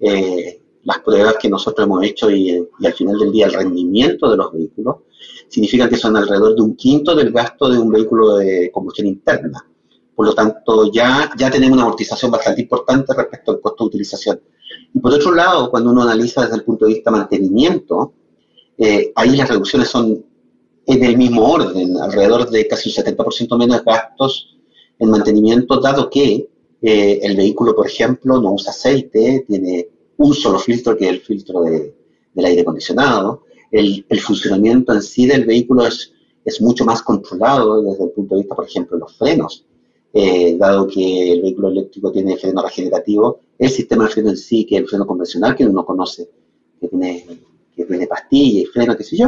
Eh, 0.00 0.60
las 0.86 1.00
pruebas 1.00 1.34
que 1.40 1.48
nosotros 1.48 1.84
hemos 1.84 2.04
hecho 2.04 2.30
y, 2.30 2.64
al 2.84 2.92
final 2.92 3.18
del 3.18 3.32
día 3.32 3.46
el 3.46 3.54
rendimiento 3.54 4.30
de 4.30 4.36
los 4.36 4.52
vehículos 4.52 4.96
significan 5.48 5.88
que 5.88 5.96
son 5.96 6.16
alrededor 6.16 6.54
de 6.54 6.62
un 6.62 6.76
quinto 6.76 7.14
del 7.14 7.32
gasto 7.32 7.68
de 7.68 7.78
un 7.78 7.90
vehículo 7.90 8.36
de 8.36 8.70
combustión 8.72 9.08
interna. 9.08 9.66
Por 10.14 10.26
lo 10.26 10.34
tanto, 10.34 10.90
ya, 10.92 11.30
ya 11.36 11.50
tenemos 11.50 11.74
una 11.74 11.82
amortización 11.82 12.30
bastante 12.30 12.62
importante 12.62 13.12
respecto 13.14 13.52
al 13.52 13.60
costo 13.60 13.84
de 13.84 13.88
utilización. 13.88 14.40
Y 14.94 15.00
por 15.00 15.12
otro 15.12 15.34
lado, 15.34 15.70
cuando 15.70 15.90
uno 15.90 16.02
analiza 16.02 16.42
desde 16.42 16.56
el 16.56 16.64
punto 16.64 16.86
de 16.86 16.94
vista 16.94 17.10
mantenimiento, 17.10 18.14
eh, 18.78 19.12
ahí 19.14 19.36
las 19.36 19.48
reducciones 19.48 19.88
son 19.88 20.24
en 20.86 21.04
el 21.04 21.18
mismo 21.18 21.52
orden, 21.52 21.96
alrededor 21.98 22.48
de 22.48 22.66
casi 22.68 22.88
un 22.90 23.04
70% 23.04 23.58
menos 23.58 23.84
gastos 23.84 24.56
en 24.98 25.10
mantenimiento, 25.10 25.80
dado 25.80 26.08
que 26.08 26.48
eh, 26.80 27.18
el 27.22 27.36
vehículo, 27.36 27.74
por 27.74 27.88
ejemplo, 27.88 28.40
no 28.40 28.52
usa 28.52 28.70
aceite, 28.70 29.44
tiene 29.48 29.88
un 30.18 30.34
solo 30.34 30.58
filtro 30.58 30.96
que 30.96 31.06
es 31.06 31.10
el 31.10 31.20
filtro 31.20 31.62
de, 31.62 31.94
del 32.34 32.44
aire 32.44 32.62
acondicionado. 32.62 33.44
El, 33.70 34.04
el, 34.08 34.20
funcionamiento 34.20 34.92
en 34.92 35.02
sí 35.02 35.26
del 35.26 35.44
vehículo 35.44 35.86
es, 35.86 36.12
es 36.44 36.60
mucho 36.60 36.84
más 36.84 37.02
controlado 37.02 37.82
desde 37.82 38.04
el 38.04 38.10
punto 38.10 38.34
de 38.34 38.42
vista, 38.42 38.54
por 38.54 38.66
ejemplo, 38.66 38.96
de 38.96 39.00
los 39.00 39.16
frenos. 39.16 39.66
Eh, 40.18 40.56
dado 40.56 40.86
que 40.86 41.32
el 41.32 41.42
vehículo 41.42 41.68
eléctrico 41.68 42.10
tiene 42.10 42.38
freno 42.38 42.62
regenerativo, 42.62 43.40
el 43.58 43.68
sistema 43.68 44.04
de 44.04 44.10
freno 44.10 44.30
en 44.30 44.38
sí, 44.38 44.64
que 44.64 44.76
es 44.76 44.82
el 44.82 44.88
freno 44.88 45.06
convencional 45.06 45.54
que 45.54 45.66
uno 45.66 45.84
conoce, 45.84 46.30
que 46.80 46.88
tiene, 46.88 47.26
que 47.76 47.84
tiene 47.84 48.08
y 48.30 48.64
freno, 48.64 48.96
qué 48.96 49.04
sé 49.04 49.18
yo, 49.18 49.26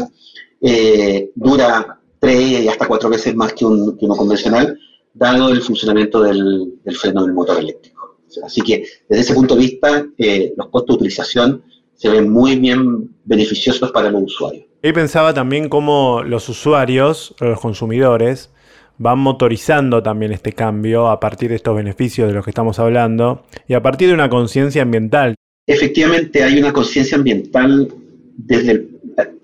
eh, 0.63 1.31
dura 1.35 2.01
tres 2.19 2.63
y 2.63 2.69
hasta 2.69 2.89
cuatro 2.89 3.11
veces 3.11 3.35
más 3.35 3.53
que, 3.53 3.67
un, 3.67 3.99
que 3.99 4.07
uno 4.07 4.17
convencional, 4.17 4.79
dado 5.13 5.51
el 5.51 5.61
funcionamiento 5.61 6.23
del, 6.23 6.81
freno 6.99 7.23
del 7.23 7.35
motor 7.35 7.59
eléctrico. 7.59 7.98
Así 8.45 8.61
que 8.63 8.85
desde 9.09 9.23
ese 9.23 9.35
punto 9.35 9.55
de 9.55 9.61
vista, 9.61 10.07
eh, 10.19 10.53
los 10.57 10.69
costos 10.69 10.95
de 10.95 11.05
utilización 11.05 11.63
se 11.95 12.09
ven 12.09 12.31
muy 12.31 12.57
bien 12.57 13.11
beneficiosos 13.25 13.91
para 13.91 14.11
los 14.11 14.23
usuarios. 14.23 14.65
Y 14.83 14.93
pensaba 14.93 15.35
también 15.35 15.69
cómo 15.69 16.23
los 16.23 16.49
usuarios, 16.49 17.35
los 17.41 17.61
consumidores, 17.61 18.51
van 18.99 19.19
motorizando 19.19 20.03
también 20.03 20.33
este 20.33 20.53
cambio 20.53 21.09
a 21.09 21.19
partir 21.21 21.51
de 21.51 21.57
estos 21.57 21.77
beneficios 21.77 22.29
de 22.29 22.35
los 22.35 22.45
que 22.45 22.51
estamos 22.51 22.79
hablando 22.79 23.45
y 23.67 23.75
a 23.75 23.83
partir 23.83 24.09
de 24.09 24.15
una 24.15 24.29
conciencia 24.29 24.83
ambiental. 24.83 25.35
Efectivamente, 25.67 26.43
hay 26.43 26.59
una 26.59 26.73
conciencia 26.73 27.17
ambiental 27.17 27.93
desde 28.37 28.73
el, 28.73 28.89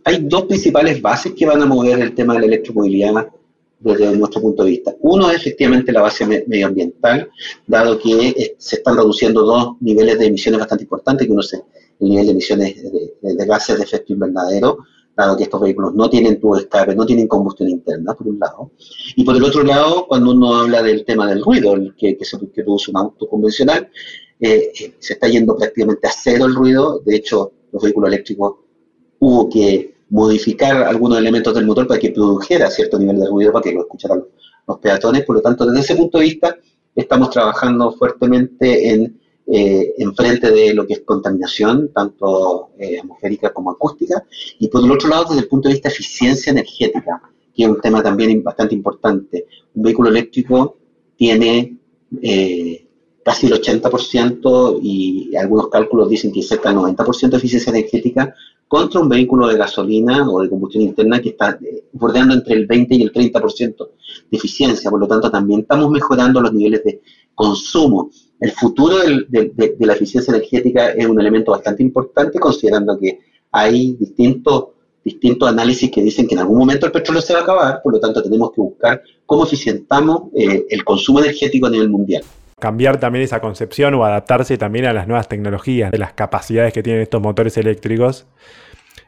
Hay 0.04 0.18
dos 0.22 0.44
principales 0.44 1.00
bases 1.02 1.32
que 1.32 1.46
van 1.46 1.62
a 1.62 1.66
mover 1.66 1.98
el 2.00 2.14
tema 2.14 2.34
de 2.34 2.40
la 2.40 2.46
electromovilidad 2.46 3.28
desde 3.84 4.16
nuestro 4.16 4.40
punto 4.40 4.64
de 4.64 4.70
vista. 4.70 4.94
Uno 5.00 5.30
es 5.30 5.36
efectivamente 5.36 5.92
la 5.92 6.00
base 6.00 6.24
medioambiental, 6.26 7.30
dado 7.66 7.98
que 7.98 8.56
se 8.56 8.76
están 8.76 8.96
reduciendo 8.96 9.42
dos 9.42 9.76
niveles 9.80 10.18
de 10.18 10.26
emisiones 10.26 10.60
bastante 10.60 10.84
importantes, 10.84 11.26
que 11.26 11.32
uno 11.32 11.42
es 11.42 11.52
el 11.52 12.08
nivel 12.08 12.26
de 12.26 12.32
emisiones 12.32 12.82
de, 12.82 13.46
gases 13.46 13.76
de 13.76 13.84
efecto 13.84 14.14
invernadero, 14.14 14.78
dado 15.14 15.36
que 15.36 15.44
estos 15.44 15.60
vehículos 15.60 15.94
no 15.94 16.08
tienen 16.08 16.40
tubo 16.40 16.56
de 16.56 16.62
escape, 16.62 16.96
no 16.96 17.04
tienen 17.04 17.28
combustión 17.28 17.68
interna, 17.68 18.14
por 18.14 18.26
un 18.26 18.38
lado. 18.38 18.70
Y 19.16 19.22
por 19.22 19.36
el 19.36 19.44
otro 19.44 19.62
lado, 19.62 20.06
cuando 20.08 20.30
uno 20.30 20.54
habla 20.54 20.82
del 20.82 21.04
tema 21.04 21.28
del 21.28 21.44
ruido, 21.44 21.74
el 21.74 21.94
que, 21.94 22.16
que, 22.16 22.24
se, 22.24 22.38
produce 22.38 22.90
un 22.90 22.96
auto 22.96 23.28
convencional, 23.28 23.90
eh, 24.40 24.72
eh, 24.80 24.94
se 24.98 25.12
está 25.12 25.28
yendo 25.28 25.56
prácticamente 25.56 26.08
a 26.08 26.10
cero 26.10 26.46
el 26.46 26.54
ruido. 26.54 27.00
De 27.04 27.16
hecho, 27.16 27.52
los 27.70 27.82
vehículos 27.82 28.08
eléctricos 28.08 28.54
hubo 29.20 29.48
que 29.50 29.93
modificar 30.14 30.84
algunos 30.84 31.18
elementos 31.18 31.52
del 31.52 31.66
motor 31.66 31.88
para 31.88 31.98
que 31.98 32.12
produjera 32.12 32.70
cierto 32.70 33.00
nivel 33.00 33.18
de 33.18 33.26
ruido, 33.26 33.52
para 33.52 33.64
que 33.64 33.72
lo 33.72 33.80
escucharan 33.80 34.22
los, 34.64 34.78
peatones. 34.78 35.24
Por 35.24 35.34
lo 35.34 35.42
tanto, 35.42 35.66
desde 35.66 35.80
ese 35.80 35.96
punto 35.96 36.18
de 36.18 36.24
vista, 36.24 36.56
estamos 36.94 37.30
trabajando 37.30 37.90
fuertemente 37.90 38.90
en, 38.90 39.20
eh, 39.48 39.92
frente 40.16 40.52
de 40.52 40.72
lo 40.72 40.86
que 40.86 40.92
es 40.94 41.00
contaminación, 41.00 41.90
tanto 41.92 42.68
eh, 42.78 43.00
atmosférica 43.00 43.52
como 43.52 43.72
acústica, 43.72 44.24
y 44.60 44.68
por 44.68 44.84
el 44.84 44.92
otro 44.92 45.08
lado, 45.08 45.24
desde 45.30 45.40
el 45.40 45.48
punto 45.48 45.68
de 45.68 45.74
vista 45.74 45.88
de 45.88 45.94
eficiencia 45.94 46.52
energética, 46.52 47.20
que 47.52 47.64
es 47.64 47.68
un 47.68 47.80
tema 47.80 48.00
también 48.00 48.40
bastante 48.44 48.76
importante. 48.76 49.46
Un 49.74 49.82
vehículo 49.82 50.10
eléctrico 50.10 50.76
tiene 51.16 51.76
eh, 52.22 52.86
casi 53.24 53.48
el 53.48 53.54
80% 53.54 54.78
y 54.80 55.34
algunos 55.34 55.70
cálculos 55.70 56.08
dicen 56.08 56.30
que 56.30 56.40
cerca 56.40 56.68
del 56.68 56.78
90% 56.78 57.30
de 57.30 57.36
eficiencia 57.36 57.70
energética 57.70 58.32
contra 58.74 59.00
un 59.00 59.08
vehículo 59.08 59.46
de 59.46 59.56
gasolina 59.56 60.28
o 60.28 60.42
de 60.42 60.48
combustión 60.48 60.82
interna 60.82 61.20
que 61.22 61.28
está 61.28 61.56
eh, 61.62 61.84
bordeando 61.92 62.34
entre 62.34 62.56
el 62.56 62.66
20 62.66 62.96
y 62.96 63.02
el 63.02 63.12
30% 63.12 63.76
de 64.28 64.36
eficiencia. 64.36 64.90
Por 64.90 64.98
lo 64.98 65.06
tanto, 65.06 65.30
también 65.30 65.60
estamos 65.60 65.88
mejorando 65.92 66.40
los 66.40 66.52
niveles 66.52 66.82
de 66.82 67.00
consumo. 67.36 68.10
El 68.40 68.50
futuro 68.50 68.96
de, 69.28 69.76
la 69.78 69.92
eficiencia 69.92 70.34
energética 70.34 70.88
es 70.88 71.06
un 71.06 71.20
elemento 71.20 71.52
bastante 71.52 71.84
importante, 71.84 72.40
considerando 72.40 72.98
que 72.98 73.20
hay 73.52 73.92
distintos, 73.92 74.70
distintos 75.04 75.48
análisis 75.48 75.88
que 75.88 76.02
dicen 76.02 76.26
que 76.26 76.34
en 76.34 76.40
algún 76.40 76.58
momento 76.58 76.86
el 76.86 76.90
petróleo 76.90 77.22
se 77.22 77.32
va 77.32 77.38
a 77.38 77.42
acabar, 77.42 77.80
por 77.80 77.92
lo 77.92 78.00
tanto 78.00 78.24
tenemos 78.24 78.50
que 78.50 78.60
buscar 78.60 79.00
cómo 79.24 79.44
eficientamos 79.44 80.32
eh, 80.34 80.66
el 80.68 80.84
consumo 80.84 81.20
energético 81.20 81.68
a 81.68 81.70
nivel 81.70 81.90
mundial 81.90 82.24
cambiar 82.60 82.98
también 82.98 83.22
esa 83.24 83.40
concepción 83.40 83.92
o 83.92 84.06
adaptarse 84.06 84.56
también 84.56 84.86
a 84.86 84.94
las 84.94 85.06
nuevas 85.06 85.28
tecnologías, 85.28 85.90
de 85.90 85.98
las 85.98 86.14
capacidades 86.14 86.72
que 86.72 86.82
tienen 86.82 87.02
estos 87.02 87.20
motores 87.20 87.58
eléctricos. 87.58 88.26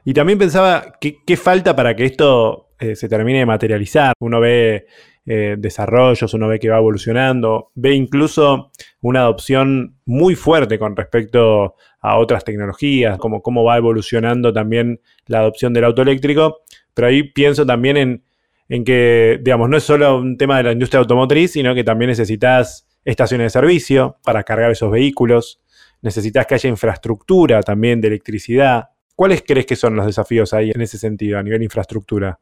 Y 0.04 0.14
también 0.14 0.38
pensaba, 0.38 0.92
¿qué, 1.00 1.36
falta 1.36 1.74
para 1.74 1.94
que 1.96 2.04
esto 2.04 2.70
eh, 2.78 2.96
se 2.96 3.08
termine 3.08 3.40
de 3.40 3.46
materializar? 3.46 4.12
Uno 4.20 4.40
ve 4.40 4.86
eh, 5.26 5.56
desarrollos, 5.58 6.32
uno 6.34 6.48
ve 6.48 6.58
que 6.58 6.68
va 6.68 6.78
evolucionando, 6.78 7.72
ve 7.74 7.94
incluso 7.94 8.70
una 9.00 9.20
adopción 9.20 9.96
muy 10.04 10.34
fuerte 10.36 10.78
con 10.78 10.94
respecto 10.94 11.74
a 12.00 12.18
otras 12.18 12.44
tecnologías, 12.44 13.18
como 13.18 13.42
cómo 13.42 13.64
va 13.64 13.76
evolucionando 13.76 14.52
también 14.52 15.00
la 15.26 15.40
adopción 15.40 15.72
del 15.72 15.84
auto 15.84 16.02
eléctrico, 16.02 16.60
pero 16.94 17.08
ahí 17.08 17.24
pienso 17.24 17.66
también 17.66 17.96
en, 17.96 18.24
en 18.68 18.84
que, 18.84 19.40
digamos, 19.42 19.68
no 19.68 19.76
es 19.76 19.82
solo 19.82 20.18
un 20.18 20.36
tema 20.36 20.58
de 20.58 20.62
la 20.62 20.72
industria 20.72 21.00
automotriz, 21.00 21.52
sino 21.52 21.74
que 21.74 21.84
también 21.84 22.10
necesitas 22.10 22.86
estaciones 23.04 23.46
de 23.46 23.50
servicio 23.50 24.18
para 24.24 24.42
cargar 24.42 24.70
esos 24.70 24.90
vehículos, 24.90 25.60
necesitas 26.02 26.46
que 26.46 26.54
haya 26.54 26.68
infraestructura 26.68 27.62
también 27.62 28.00
de 28.00 28.08
electricidad. 28.08 28.90
¿Cuáles 29.16 29.42
crees 29.46 29.64
que 29.64 29.76
son 29.76 29.96
los 29.96 30.04
desafíos 30.04 30.52
ahí 30.52 30.70
en 30.70 30.82
ese 30.82 30.98
sentido, 30.98 31.38
a 31.38 31.42
nivel 31.42 31.62
infraestructura? 31.62 32.38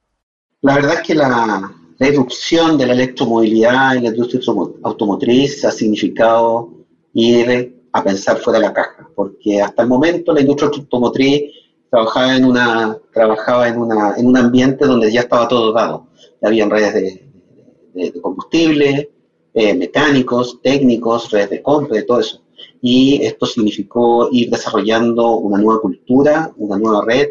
La 0.60 0.74
verdad 0.74 0.94
es 0.94 1.02
que 1.02 1.14
la, 1.14 1.72
la 1.98 2.06
erupción 2.06 2.76
de 2.76 2.86
la 2.86 2.94
electromovilidad 2.94 3.96
en 3.96 4.02
la 4.02 4.08
industria 4.08 4.40
automotriz 4.82 5.64
ha 5.64 5.70
significado 5.70 6.72
ir 7.12 7.80
a 7.92 8.02
pensar 8.02 8.38
fuera 8.38 8.58
de 8.58 8.66
la 8.66 8.72
caja, 8.72 9.08
porque 9.14 9.62
hasta 9.62 9.82
el 9.82 9.88
momento 9.88 10.32
la 10.32 10.40
industria 10.40 10.68
automotriz 10.68 11.44
trabajaba 11.88 12.34
en 12.34 12.44
una 12.44 12.98
trabajaba 13.12 13.68
en 13.68 13.78
una 13.78 14.14
en 14.16 14.26
un 14.26 14.36
ambiente 14.36 14.84
donde 14.84 15.12
ya 15.12 15.20
estaba 15.20 15.46
todo 15.46 15.72
dado, 15.72 16.08
ya 16.42 16.48
habían 16.48 16.70
redes 16.70 16.92
de, 16.92 18.10
de 18.10 18.20
combustible, 18.20 19.12
eh, 19.52 19.74
mecánicos, 19.74 20.60
técnicos, 20.60 21.30
redes 21.30 21.50
de 21.50 21.62
compra, 21.62 21.96
de 21.96 22.02
todo 22.02 22.18
eso. 22.18 22.43
Y 22.86 23.22
esto 23.22 23.46
significó 23.46 24.28
ir 24.30 24.50
desarrollando 24.50 25.38
una 25.38 25.56
nueva 25.56 25.80
cultura, 25.80 26.52
una 26.58 26.76
nueva 26.76 27.02
red, 27.02 27.28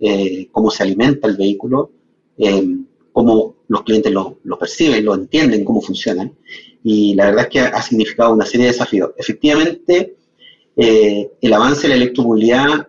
eh, 0.00 0.48
cómo 0.50 0.70
se 0.70 0.84
alimenta 0.84 1.28
el 1.28 1.36
vehículo, 1.36 1.90
eh, 2.38 2.66
cómo 3.12 3.56
los 3.68 3.82
clientes 3.82 4.10
lo, 4.10 4.38
lo, 4.44 4.58
perciben, 4.58 5.04
lo 5.04 5.14
entienden, 5.14 5.66
cómo 5.66 5.82
funcionan. 5.82 6.32
Y 6.82 7.14
la 7.14 7.26
verdad 7.26 7.42
es 7.42 7.48
que 7.50 7.60
ha, 7.60 7.82
significado 7.82 8.32
una 8.32 8.46
serie 8.46 8.68
de 8.68 8.72
desafíos. 8.72 9.10
Efectivamente, 9.18 10.16
el 10.76 11.52
avance 11.52 11.82
de 11.82 11.88
la 11.90 11.96
electromovilidad 11.96 12.88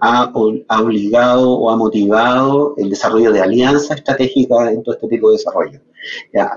ha, 0.00 0.32
obligado 0.34 1.52
o 1.52 1.70
ha 1.70 1.76
motivado 1.76 2.74
el 2.78 2.90
desarrollo 2.90 3.32
de 3.32 3.40
alianzas 3.40 3.98
estratégicas 3.98 4.72
en 4.72 4.82
todo 4.82 4.96
este 4.96 5.06
tipo 5.06 5.30
de 5.30 5.36
desarrollo. 5.36 5.80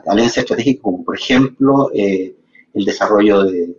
alianzas 0.07 0.39
estratégicas 0.39 0.81
como, 0.81 1.05
por 1.05 1.15
ejemplo, 1.15 1.91
eh, 1.93 2.35
el 2.73 2.83
desarrollo 2.83 3.43
de, 3.43 3.75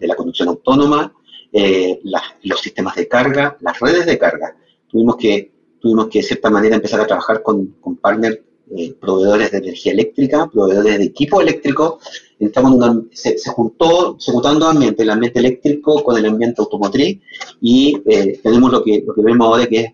la 0.00 0.14
conducción 0.14 0.48
autónoma, 0.48 1.12
eh, 1.52 2.00
los 2.42 2.60
sistemas 2.60 2.96
de 2.96 3.08
carga, 3.08 3.56
las 3.60 3.78
redes 3.80 4.06
de 4.06 4.18
carga. 4.18 4.56
Tuvimos 4.88 5.16
que, 5.16 5.52
tuvimos 5.80 6.08
que 6.08 6.20
de 6.20 6.24
cierta 6.24 6.50
manera, 6.50 6.76
empezar 6.76 7.00
a 7.00 7.06
trabajar 7.06 7.42
con, 7.42 7.76
con 7.80 7.96
partners 7.96 8.40
eh, 8.76 8.96
proveedores 9.00 9.52
de 9.52 9.58
energía 9.58 9.92
eléctrica, 9.92 10.50
proveedores 10.52 10.98
de 10.98 11.04
equipo 11.04 11.40
eléctrico, 11.40 12.00
se, 13.12 13.50
juntó, 13.50 14.16
se 14.18 14.32
ambientes, 14.32 14.98
el 15.04 15.10
ambiente 15.10 15.38
eléctrico 15.38 16.02
con 16.02 16.18
el 16.18 16.26
ambiente 16.26 16.60
automotriz, 16.60 17.20
y 17.60 18.02
eh, 18.06 18.40
tenemos 18.42 18.72
lo 18.72 18.82
que, 18.82 19.04
lo 19.06 19.14
que 19.14 19.22
vemos 19.22 19.46
ahora 19.46 19.66
que 19.68 19.80
es 19.80 19.92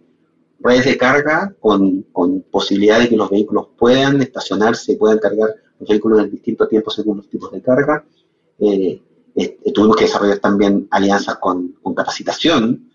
redes 0.58 0.86
de 0.86 0.96
carga 0.96 1.54
con, 1.60 2.06
con 2.12 2.40
posibilidad 2.50 2.98
de 2.98 3.10
que 3.10 3.16
los 3.16 3.28
vehículos 3.28 3.66
puedan 3.76 4.22
estacionarse, 4.22 4.96
puedan 4.96 5.18
cargar 5.18 5.50
los 5.78 5.88
vehículos 5.88 6.20
en 6.20 6.30
distintos 6.30 6.68
tiempos 6.70 6.94
según 6.94 7.18
los 7.18 7.28
tipos 7.28 7.52
de 7.52 7.60
carga. 7.60 8.06
Tuvimos 9.72 9.96
que 9.96 10.04
desarrollar 10.04 10.38
también 10.38 10.88
alianzas 10.90 11.38
con, 11.38 11.74
con 11.82 11.94
capacitación, 11.94 12.90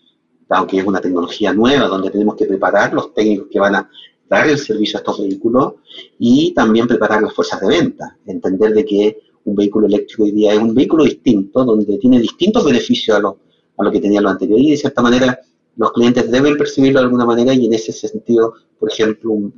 aunque 0.50 0.80
es 0.80 0.86
una 0.86 1.02
tecnología 1.02 1.54
nueva, 1.54 1.88
donde 1.88 2.10
tenemos 2.10 2.36
que 2.36 2.46
preparar 2.46 2.94
los 2.94 3.14
técnicos 3.14 3.48
que 3.52 3.60
van 3.60 3.76
a 3.76 3.90
dar 4.30 4.50
el 4.50 4.58
servicio 4.58 4.98
a 4.98 5.02
estos 5.02 5.20
vehículos 5.20 5.76
y 6.20 6.54
también 6.54 6.88
preparar 6.88 7.22
las 7.22 7.34
fuerzas 7.34 7.62
de 7.62 7.68
venta, 7.68 8.18
entender 8.26 8.74
de 8.74 8.86
que 8.86 9.18
un 9.46 9.56
vehículo 9.56 9.88
eléctrico 9.88 10.24
hoy 10.24 10.32
día 10.32 10.54
es 10.54 10.60
un 10.60 10.74
vehículo 10.74 11.06
distinto, 11.06 11.64
donde 11.64 11.98
tiene 11.98 12.20
distintos 12.20 12.66
beneficios 12.66 13.18
a 13.18 13.20
lo, 13.20 13.40
a 13.78 13.84
lo 13.84 13.92
que 13.92 14.02
tenía 14.02 14.22
lo 14.22 14.30
anterior 14.30 14.60
y 14.60 14.72
de 14.72 14.78
cierta 14.78 15.02
manera 15.02 15.40
los 15.78 15.94
clientes 15.94 16.30
deben 16.30 16.58
percibirlo 16.58 17.00
de 17.00 17.06
alguna 17.06 17.26
manera 17.26 17.54
y 17.54 17.66
en 17.66 17.74
ese 17.74 17.94
sentido, 17.94 18.56
por 18.80 18.92
ejemplo, 18.92 19.52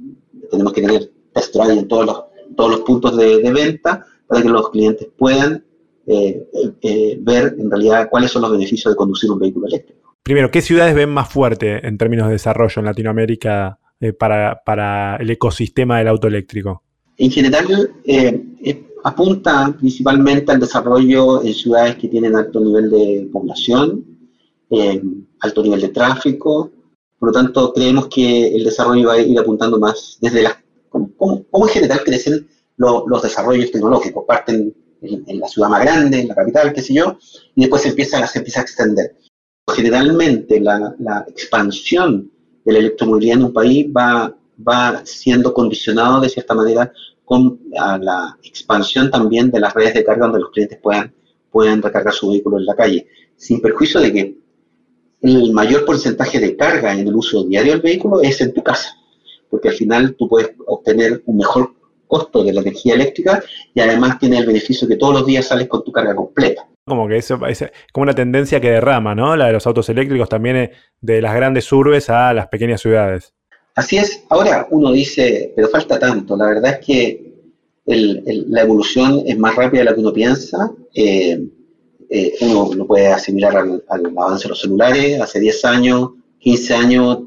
tenemos 0.51 0.73
que 0.73 0.81
tener 0.81 1.11
test 1.33 1.55
drive 1.55 1.79
en 1.79 1.87
todos 1.87 2.05
los, 2.05 2.23
todos 2.55 2.71
los 2.71 2.79
puntos 2.81 3.17
de, 3.17 3.37
venta 3.51 4.05
para 4.27 4.41
que 4.41 4.49
los 4.49 4.69
clientes 4.69 5.07
puedan 5.17 5.63
eh, 6.09 6.49
eh, 6.81 7.17
ver 7.21 7.55
en 7.57 7.69
realidad 7.69 8.09
cuáles 8.09 8.31
son 8.31 8.41
los 8.41 8.51
beneficios 8.51 8.91
de 8.91 8.97
conducir 8.97 9.31
un 9.31 9.39
vehículo 9.39 9.67
eléctrico. 9.67 9.99
Primero, 10.29 10.51
¿qué 10.51 10.61
ciudades 10.61 10.93
ven 10.93 11.09
más 11.09 11.27
fuerte 11.27 11.87
en 11.87 11.97
términos 11.97 12.27
de 12.27 12.33
desarrollo 12.33 12.75
en 12.77 12.85
Latinoamérica 12.85 13.79
eh, 13.99 14.13
para, 14.13 15.17
el 15.19 15.29
ecosistema 15.29 15.97
del 15.97 16.07
auto 16.07 16.27
eléctrico? 16.27 16.83
En 17.17 17.31
general, 17.31 17.91
eh, 18.05 18.43
eh, 18.63 18.83
apunta 19.03 19.75
principalmente 19.77 20.51
al 20.51 20.59
desarrollo 20.59 21.43
en 21.43 21.53
ciudades 21.53 21.95
que 21.95 22.07
tienen 22.07 22.35
alto 22.35 22.59
nivel 22.59 22.91
de 22.91 23.29
población, 23.31 24.05
alto 25.39 25.63
nivel 25.63 25.81
de 25.81 25.89
tráfico. 25.89 26.71
Por 27.17 27.29
lo 27.29 27.33
tanto, 27.33 27.73
creemos 27.73 28.07
que 28.07 28.55
el 28.55 28.63
desarrollo 28.63 29.07
va 29.07 29.13
a 29.13 29.19
ir 29.19 29.39
apuntando 29.39 29.79
más 29.79 30.17
desde 30.21 30.43
la... 30.43 30.63
¿Cómo, 30.89 31.45
en 31.51 31.67
general 31.69 32.01
crecen 32.03 32.47
los 32.77 33.21
desarrollos 33.21 33.71
tecnológicos? 33.71 34.25
Parten 34.27 34.73
en, 35.01 35.39
la 35.39 35.47
ciudad 35.47 35.69
más 35.69 35.81
grande, 35.81 36.21
en 36.21 36.27
la 36.27 36.35
capital, 36.35 36.73
qué 36.73 36.81
sé 36.81 36.93
yo, 36.93 37.17
y 37.55 37.61
después 37.61 37.81
se 37.81 37.89
empieza, 37.89 38.25
se 38.27 38.39
empieza 38.39 38.59
a 38.59 38.63
extender. 38.63 39.15
Generalmente 39.67 40.59
la, 40.59 40.95
la 40.99 41.25
expansión 41.27 42.31
de 42.65 42.73
la 42.73 42.79
electromovilidad 42.79 43.37
en 43.37 43.43
un 43.45 43.53
país 43.53 43.87
va, 43.95 44.35
va 44.67 45.01
siendo 45.05 45.53
condicionado 45.53 46.19
de 46.21 46.29
cierta 46.29 46.53
manera 46.53 46.91
con 47.29 47.59
la 47.71 48.37
expansión 48.41 49.11
también 49.11 49.51
de 49.51 49.59
las 49.59 49.73
redes 49.73 49.93
de 49.93 50.03
carga 50.03 50.25
donde 50.25 50.39
los 50.39 50.49
clientes 50.49 50.79
puedan, 50.81 51.13
puedan 51.51 51.79
recargar 51.79 52.11
su 52.11 52.29
vehículo 52.31 52.57
en 52.57 52.65
la 52.65 52.75
calle, 52.75 53.07
sin 53.35 53.61
perjuicio 53.61 53.99
de 53.99 54.11
que 54.11 54.37
el 55.21 55.53
mayor 55.53 55.85
porcentaje 55.85 56.39
de 56.39 56.55
carga 56.55 56.91
en 56.91 57.07
el 57.07 57.15
uso 57.15 57.43
diario 57.43 57.73
del 57.73 57.81
vehículo 57.81 58.21
es 58.21 58.41
en 58.41 58.51
tu 58.51 58.63
casa, 58.63 58.97
porque 59.47 59.69
al 59.69 59.75
final 59.75 60.15
tú 60.15 60.27
puedes 60.27 60.55
obtener 60.65 61.21
un 61.27 61.37
mejor 61.37 61.71
costo 62.09 62.43
de 62.43 62.51
la 62.51 62.61
energía 62.61 62.95
eléctrica 62.95 63.41
y 63.73 63.79
además 63.79 64.19
tienes 64.19 64.39
el 64.39 64.47
beneficio 64.47 64.87
que 64.87 64.97
todos 64.97 65.13
los 65.13 65.25
días 65.25 65.47
sales 65.47 65.67
con 65.67 65.83
tu 65.83 65.91
carga 65.91 66.15
completa. 66.15 66.67
Como 66.85 67.07
que 67.07 67.17
eso 67.17 67.39
es 67.45 67.63
como 67.93 68.03
una 68.03 68.15
tendencia 68.15 68.59
que 68.59 68.71
derrama, 68.71 69.13
¿no? 69.13 69.35
La 69.37 69.45
de 69.45 69.53
los 69.53 69.67
autos 69.67 69.87
eléctricos 69.89 70.27
también 70.27 70.71
de 70.99 71.21
las 71.21 71.35
grandes 71.35 71.71
urbes 71.71 72.09
a 72.09 72.33
las 72.33 72.47
pequeñas 72.47 72.81
ciudades. 72.81 73.33
Así 73.75 73.97
es. 73.97 74.23
Ahora 74.29 74.67
uno 74.71 74.91
dice, 74.91 75.53
pero 75.55 75.69
falta 75.69 75.99
tanto. 75.99 76.35
La 76.35 76.47
verdad 76.47 76.79
es 76.79 76.85
que 76.85 77.29
la 77.85 78.61
evolución 78.61 79.21
es 79.25 79.37
más 79.37 79.55
rápida 79.55 79.81
de 79.83 79.89
lo 79.89 79.95
que 79.95 80.01
uno 80.01 80.13
piensa. 80.13 80.71
Eh, 80.93 81.39
eh, 82.09 82.33
uno 82.41 82.71
lo 82.73 82.87
puede 82.87 83.07
asimilar 83.07 83.55
al, 83.55 83.83
avance 83.87 84.45
de 84.45 84.49
los 84.49 84.59
celulares. 84.59 85.21
Hace 85.21 85.39
10 85.39 85.65
años, 85.65 86.09
15 86.39 86.73
años, 86.73 87.19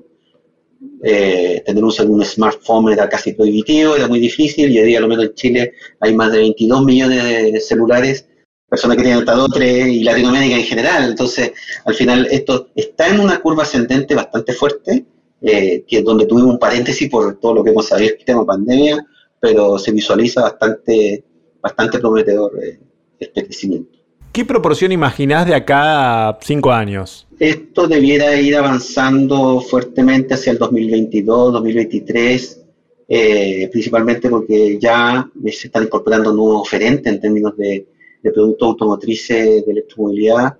tener 1.03 1.85
un, 1.85 1.93
un, 2.09 2.25
smartphone 2.25 2.93
era 2.93 3.09
casi 3.09 3.33
prohibitivo, 3.33 3.97
era 3.97 4.09
muy 4.09 4.21
difícil, 4.21 4.71
y 4.71 4.79
hoy 4.79 4.87
día, 4.87 4.99
a 4.99 5.03
lo 5.03 5.09
menos 5.09 5.27
en 5.27 5.35
Chile, 5.35 5.73
hay 6.01 6.15
más 6.15 6.33
de 6.33 6.39
22 6.39 6.85
millones 6.85 7.53
de 7.53 7.61
celulares 7.61 8.27
personas 8.73 8.97
que 8.97 9.03
tienen 9.03 9.21
estado 9.21 9.49
3 9.49 9.87
y 9.89 10.03
Latinoamérica 10.03 10.57
en 10.57 10.65
general. 10.65 11.11
Entonces, 11.11 11.53
al 11.85 11.95
final, 11.95 12.27
esto 12.31 12.69
está 12.75 13.07
en 13.09 13.21
una 13.21 13.39
curva 13.39 13.65
ascendente 13.65 14.15
bastante 14.15 14.55
fuerte, 14.55 15.05
eh, 15.43 15.85
que 15.87 16.01
donde 16.01 16.25
tuvimos 16.25 16.53
un 16.53 16.59
paréntesis 16.59 17.11
por 17.11 17.39
todo 17.39 17.57
lo 17.57 17.63
que 17.63 17.69
hemos 17.69 17.87
sabido 17.87 18.15
el 18.15 18.25
tema 18.25 18.47
pandemia, 18.47 19.07
pero 19.39 19.79
se 19.79 19.93
visualiza 19.93 20.41
bastante, 20.41 21.23
bastante 21.61 21.99
prometedor 21.99 22.51
eh, 22.65 22.81
este 23.21 23.45
crecimiento. 23.45 23.99
¿Qué 24.33 24.47
proporción 24.47 24.93
imaginás 24.93 25.47
de 25.47 25.55
acá 25.55 26.31
a 26.31 26.39
cinco 26.41 26.73
años? 26.73 27.27
Esto 27.39 27.87
debiera 27.87 28.35
ir 28.41 28.57
avanzando 28.57 29.61
fuertemente 29.61 30.33
hacia 30.33 30.53
el 30.53 30.59
2022, 30.59 31.53
2023, 31.53 32.63
eh, 33.09 33.69
principalmente 33.71 34.31
porque 34.31 34.79
ya 34.81 35.31
se 35.45 35.67
están 35.67 35.83
incorporando 35.83 36.33
nuevos 36.33 36.63
oferentes 36.63 37.13
en 37.13 37.21
términos 37.21 37.55
de, 37.59 37.87
productos 38.23 38.69
automotrices 38.69 39.67
de 39.67 39.71
electromovilidad, 39.71 40.57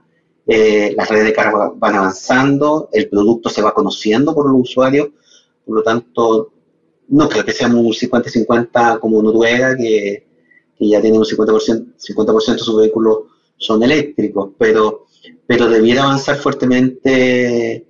eh, 0.47 0.93
las 0.95 1.09
redes 1.09 1.25
de 1.25 1.33
carga 1.33 1.73
van 1.75 1.95
avanzando, 1.95 2.91
el 2.93 3.09
producto 3.09 3.49
se 3.49 3.63
va 3.63 3.73
conociendo 3.73 4.35
por 4.35 4.51
los 4.51 4.61
usuarios, 4.69 5.09
por 5.65 5.77
lo 5.77 5.83
tanto, 5.83 6.53
no 7.09 7.27
creo 7.27 7.43
que 7.43 7.53
sea 7.53 7.69
un 7.69 7.87
50-50 7.87 9.01
como 9.01 9.23
Noruega, 9.23 9.75
que, 9.79 10.27
que, 10.77 10.89
ya 10.89 11.01
tiene 11.01 11.17
un 11.17 11.25
50%, 11.25 11.95
50 11.97 12.33
de 12.33 12.59
sus 12.59 12.77
vehículos 12.77 13.32
son 13.63 13.83
eléctricos, 13.83 14.51
pero, 14.59 15.07
pero 15.47 15.69
debiera 15.69 16.03
avanzar 16.03 16.37
fuertemente, 16.37 17.87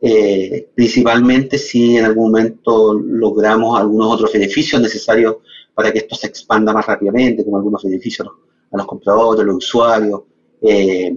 eh, 0.00 0.68
principalmente 0.74 1.58
si 1.58 1.96
en 1.96 2.04
algún 2.04 2.30
momento 2.30 2.94
logramos 2.94 3.78
algunos 3.78 4.14
otros 4.14 4.32
beneficios 4.32 4.80
necesarios 4.80 5.36
para 5.74 5.92
que 5.92 5.98
esto 5.98 6.14
se 6.14 6.28
expanda 6.28 6.72
más 6.72 6.86
rápidamente, 6.86 7.44
como 7.44 7.56
algunos 7.56 7.82
beneficios 7.82 8.28
a 8.70 8.76
los 8.76 8.86
compradores, 8.86 9.42
a 9.42 9.44
los 9.44 9.56
usuarios, 9.56 10.22
eh, 10.62 11.16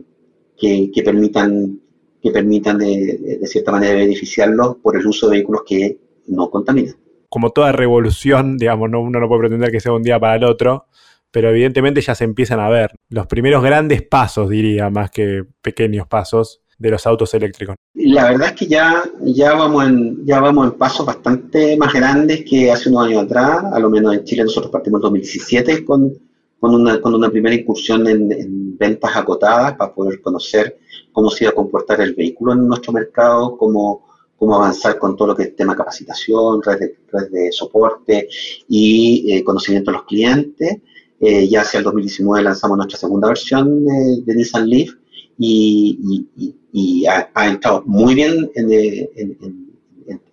que, 0.58 1.02
permitan, 1.04 1.80
que 2.22 2.32
permitan 2.32 2.78
de, 2.80 3.40
cierta 3.44 3.72
manera 3.72 3.94
beneficiarlos 3.94 4.78
por 4.78 4.98
el 4.98 5.08
uso 5.08 5.28
de 5.28 5.38
vehículos 5.38 5.62
que 5.66 5.98
no 6.28 6.50
contaminan. 6.50 6.96
Como 7.30 7.52
toda 7.52 7.72
revolución, 7.72 8.58
digamos, 8.58 8.90
no, 8.90 9.02
uno 9.02 9.20
no 9.20 9.28
puede 9.28 9.42
pretender 9.42 9.72
que 9.72 9.80
sea 9.80 9.94
un 9.94 10.04
día 10.04 10.20
para 10.20 10.36
el 10.36 10.44
otro, 10.44 10.88
pero 11.32 11.50
evidentemente 11.50 12.02
ya 12.02 12.16
se 12.16 12.24
empiezan 12.24 12.60
a 12.60 12.70
ver 12.70 12.92
los 13.10 13.28
primeros 13.28 13.64
grandes 13.64 14.02
pasos, 14.02 14.50
diría, 14.50 14.90
más 14.90 15.12
que 15.12 15.44
pequeños 15.62 16.08
pasos, 16.08 16.62
de 16.78 16.92
los 16.92 17.06
autos 17.06 17.34
eléctricos. 17.34 17.76
La 17.94 18.32
verdad 18.32 18.50
es 18.50 18.54
que 18.54 18.68
ya, 18.68 19.04
ya, 19.22 19.54
vamos 19.54 19.86
en, 19.86 20.26
ya 20.26 20.40
vamos 20.40 20.68
en 20.68 20.78
pasos 20.78 21.06
bastante 21.06 21.76
más 21.76 21.94
grandes 21.94 22.46
que 22.50 22.72
hace 22.72 22.88
unos 22.90 23.08
años 23.08 23.24
atrás, 23.26 23.66
a 23.74 23.80
lo 23.80 23.90
menos 23.90 24.14
en 24.14 24.24
Chile 24.24 24.44
nosotros 24.44 24.72
partimos 24.72 25.00
en 25.00 25.02
2017 25.02 25.84
con 25.84 26.14
con 26.60 26.76
una, 26.76 27.00
con 27.02 27.16
una 27.16 27.30
primera 27.30 27.56
incursión 27.56 28.08
en, 28.08 28.78
ventas 28.78 29.12
acotadas 29.16 29.76
para 29.76 29.94
poder 29.94 30.22
conocer 30.22 30.80
cómo 31.12 31.30
se 31.30 31.44
iba 31.44 31.52
a 31.52 31.56
comportar 31.56 32.00
el 32.00 32.16
vehículo 32.16 32.54
en 32.54 32.66
nuestro 32.66 32.94
mercado, 32.94 33.58
cómo, 33.58 34.08
cómo 34.38 34.56
avanzar 34.56 34.98
con 34.98 35.18
todo 35.18 35.30
lo 35.30 35.36
que 35.36 35.44
es 35.44 35.56
tema 35.56 35.76
capacitación, 35.76 36.64
red 36.64 36.80
de, 36.80 36.98
red 37.12 37.30
de 37.30 37.52
soporte 37.52 38.30
y 38.70 39.34
eh, 39.34 39.44
conocimiento 39.44 39.92
de 39.92 39.98
los 39.98 40.06
clientes. 40.06 40.78
Eh, 41.22 41.50
ya 41.50 41.62
hacia 41.62 41.80
el 41.80 41.84
2019 41.84 42.44
lanzamos 42.44 42.78
nuestra 42.78 42.98
segunda 42.98 43.28
versión 43.28 43.86
de, 43.86 44.36
Nissan 44.36 44.70
Leaf 44.70 44.92
y, 45.38 46.26
y, 46.72 47.06
ha, 47.08 47.30
entrado 47.46 47.84
muy 47.86 48.16
bien 48.16 48.50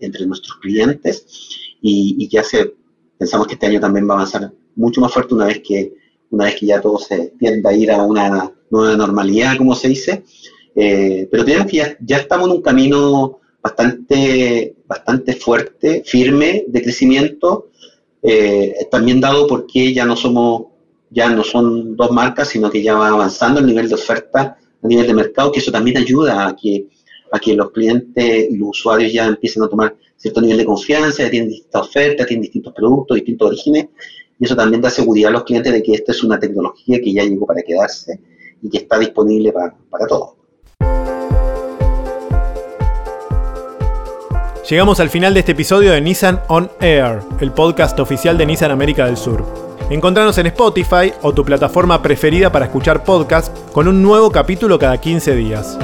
entre 0.00 0.26
nuestros 0.26 0.56
clientes 0.58 1.26
y, 1.82 2.28
se, 2.42 2.74
pensamos 3.18 3.46
que 3.46 3.54
este 3.54 3.66
año 3.66 3.80
también 3.80 4.08
va 4.08 4.14
a 4.14 4.16
avanzar 4.18 4.52
mucho 4.74 5.00
más 5.00 5.12
fuerte 5.12 5.34
una 5.34 5.46
vez 5.46 5.60
que 5.66 5.94
una 6.30 6.44
vez 6.46 6.56
que 6.56 6.66
ya 6.66 6.80
todo 6.80 6.98
se 6.98 7.32
tiende 7.38 7.68
a 7.68 7.72
ir 7.72 7.90
a 7.90 8.02
una 8.02 8.52
nueva 8.70 8.96
normalidad, 8.96 9.56
como 9.56 9.74
se 9.74 9.88
dice. 9.88 10.24
Eh, 10.74 11.28
pero 11.30 11.44
tenemos 11.44 11.66
que 11.70 11.96
ya, 12.00 12.16
estamos 12.16 12.48
en 12.48 12.56
un 12.56 12.62
camino 12.62 13.40
bastante, 13.62 14.76
bastante 14.86 15.34
fuerte, 15.34 16.02
firme 16.04 16.64
de 16.68 16.82
crecimiento, 16.82 17.70
eh, 18.22 18.86
también 18.90 19.20
dado 19.20 19.46
porque 19.46 19.94
ya 19.94 20.04
no 20.04 20.16
somos, 20.16 20.66
ya 21.16 21.30
no 21.30 21.42
son 21.42 21.96
dos 21.96 22.10
marcas, 22.10 22.48
sino 22.48 22.70
que 22.70 22.82
ya 22.82 22.94
va 22.94 23.08
avanzando 23.08 23.60
el 23.60 23.66
nivel 23.66 23.88
de 23.88 23.94
oferta, 23.94 24.58
a 24.82 24.86
nivel 24.86 25.06
de 25.06 25.14
mercado, 25.14 25.50
que 25.50 25.60
eso 25.60 25.72
también 25.72 25.96
ayuda 25.96 26.46
a 26.46 26.54
que, 26.54 26.88
a 27.32 27.38
que 27.38 27.54
los 27.54 27.70
clientes 27.70 28.50
y 28.50 28.56
los 28.58 28.68
usuarios 28.68 29.14
ya 29.14 29.26
empiecen 29.26 29.62
a 29.62 29.68
tomar 29.68 29.96
cierto 30.18 30.42
nivel 30.42 30.58
de 30.58 30.66
confianza, 30.66 31.22
ya 31.22 31.30
tienen 31.30 31.48
distintas 31.48 31.88
ofertas, 31.88 32.26
tienen 32.26 32.42
distintos 32.42 32.74
productos, 32.74 33.14
distintos 33.14 33.48
orígenes, 33.48 33.86
y 34.38 34.44
eso 34.44 34.54
también 34.54 34.82
da 34.82 34.90
seguridad 34.90 35.30
a 35.30 35.32
los 35.32 35.44
clientes 35.44 35.72
de 35.72 35.82
que 35.82 35.94
esta 35.94 36.12
es 36.12 36.22
una 36.22 36.38
tecnología 36.38 37.00
que 37.00 37.10
ya 37.10 37.24
llegó 37.24 37.46
para 37.46 37.62
quedarse 37.62 38.20
y 38.60 38.68
que 38.68 38.76
está 38.76 38.98
disponible 38.98 39.52
para, 39.52 39.74
para 39.88 40.06
todos. 40.06 40.34
Llegamos 44.68 45.00
al 45.00 45.08
final 45.08 45.32
de 45.32 45.40
este 45.40 45.52
episodio 45.52 45.92
de 45.92 46.00
Nissan 46.02 46.42
On 46.48 46.70
Air, 46.80 47.20
el 47.40 47.52
podcast 47.52 47.98
oficial 48.00 48.36
de 48.36 48.44
Nissan 48.44 48.70
América 48.70 49.06
del 49.06 49.16
Sur. 49.16 49.65
Encontranos 49.88 50.36
en 50.38 50.46
Spotify 50.46 51.12
o 51.22 51.32
tu 51.32 51.44
plataforma 51.44 52.02
preferida 52.02 52.50
para 52.50 52.64
escuchar 52.64 53.04
podcasts 53.04 53.52
con 53.72 53.86
un 53.86 54.02
nuevo 54.02 54.32
capítulo 54.32 54.80
cada 54.80 54.98
15 54.98 55.36
días. 55.36 55.78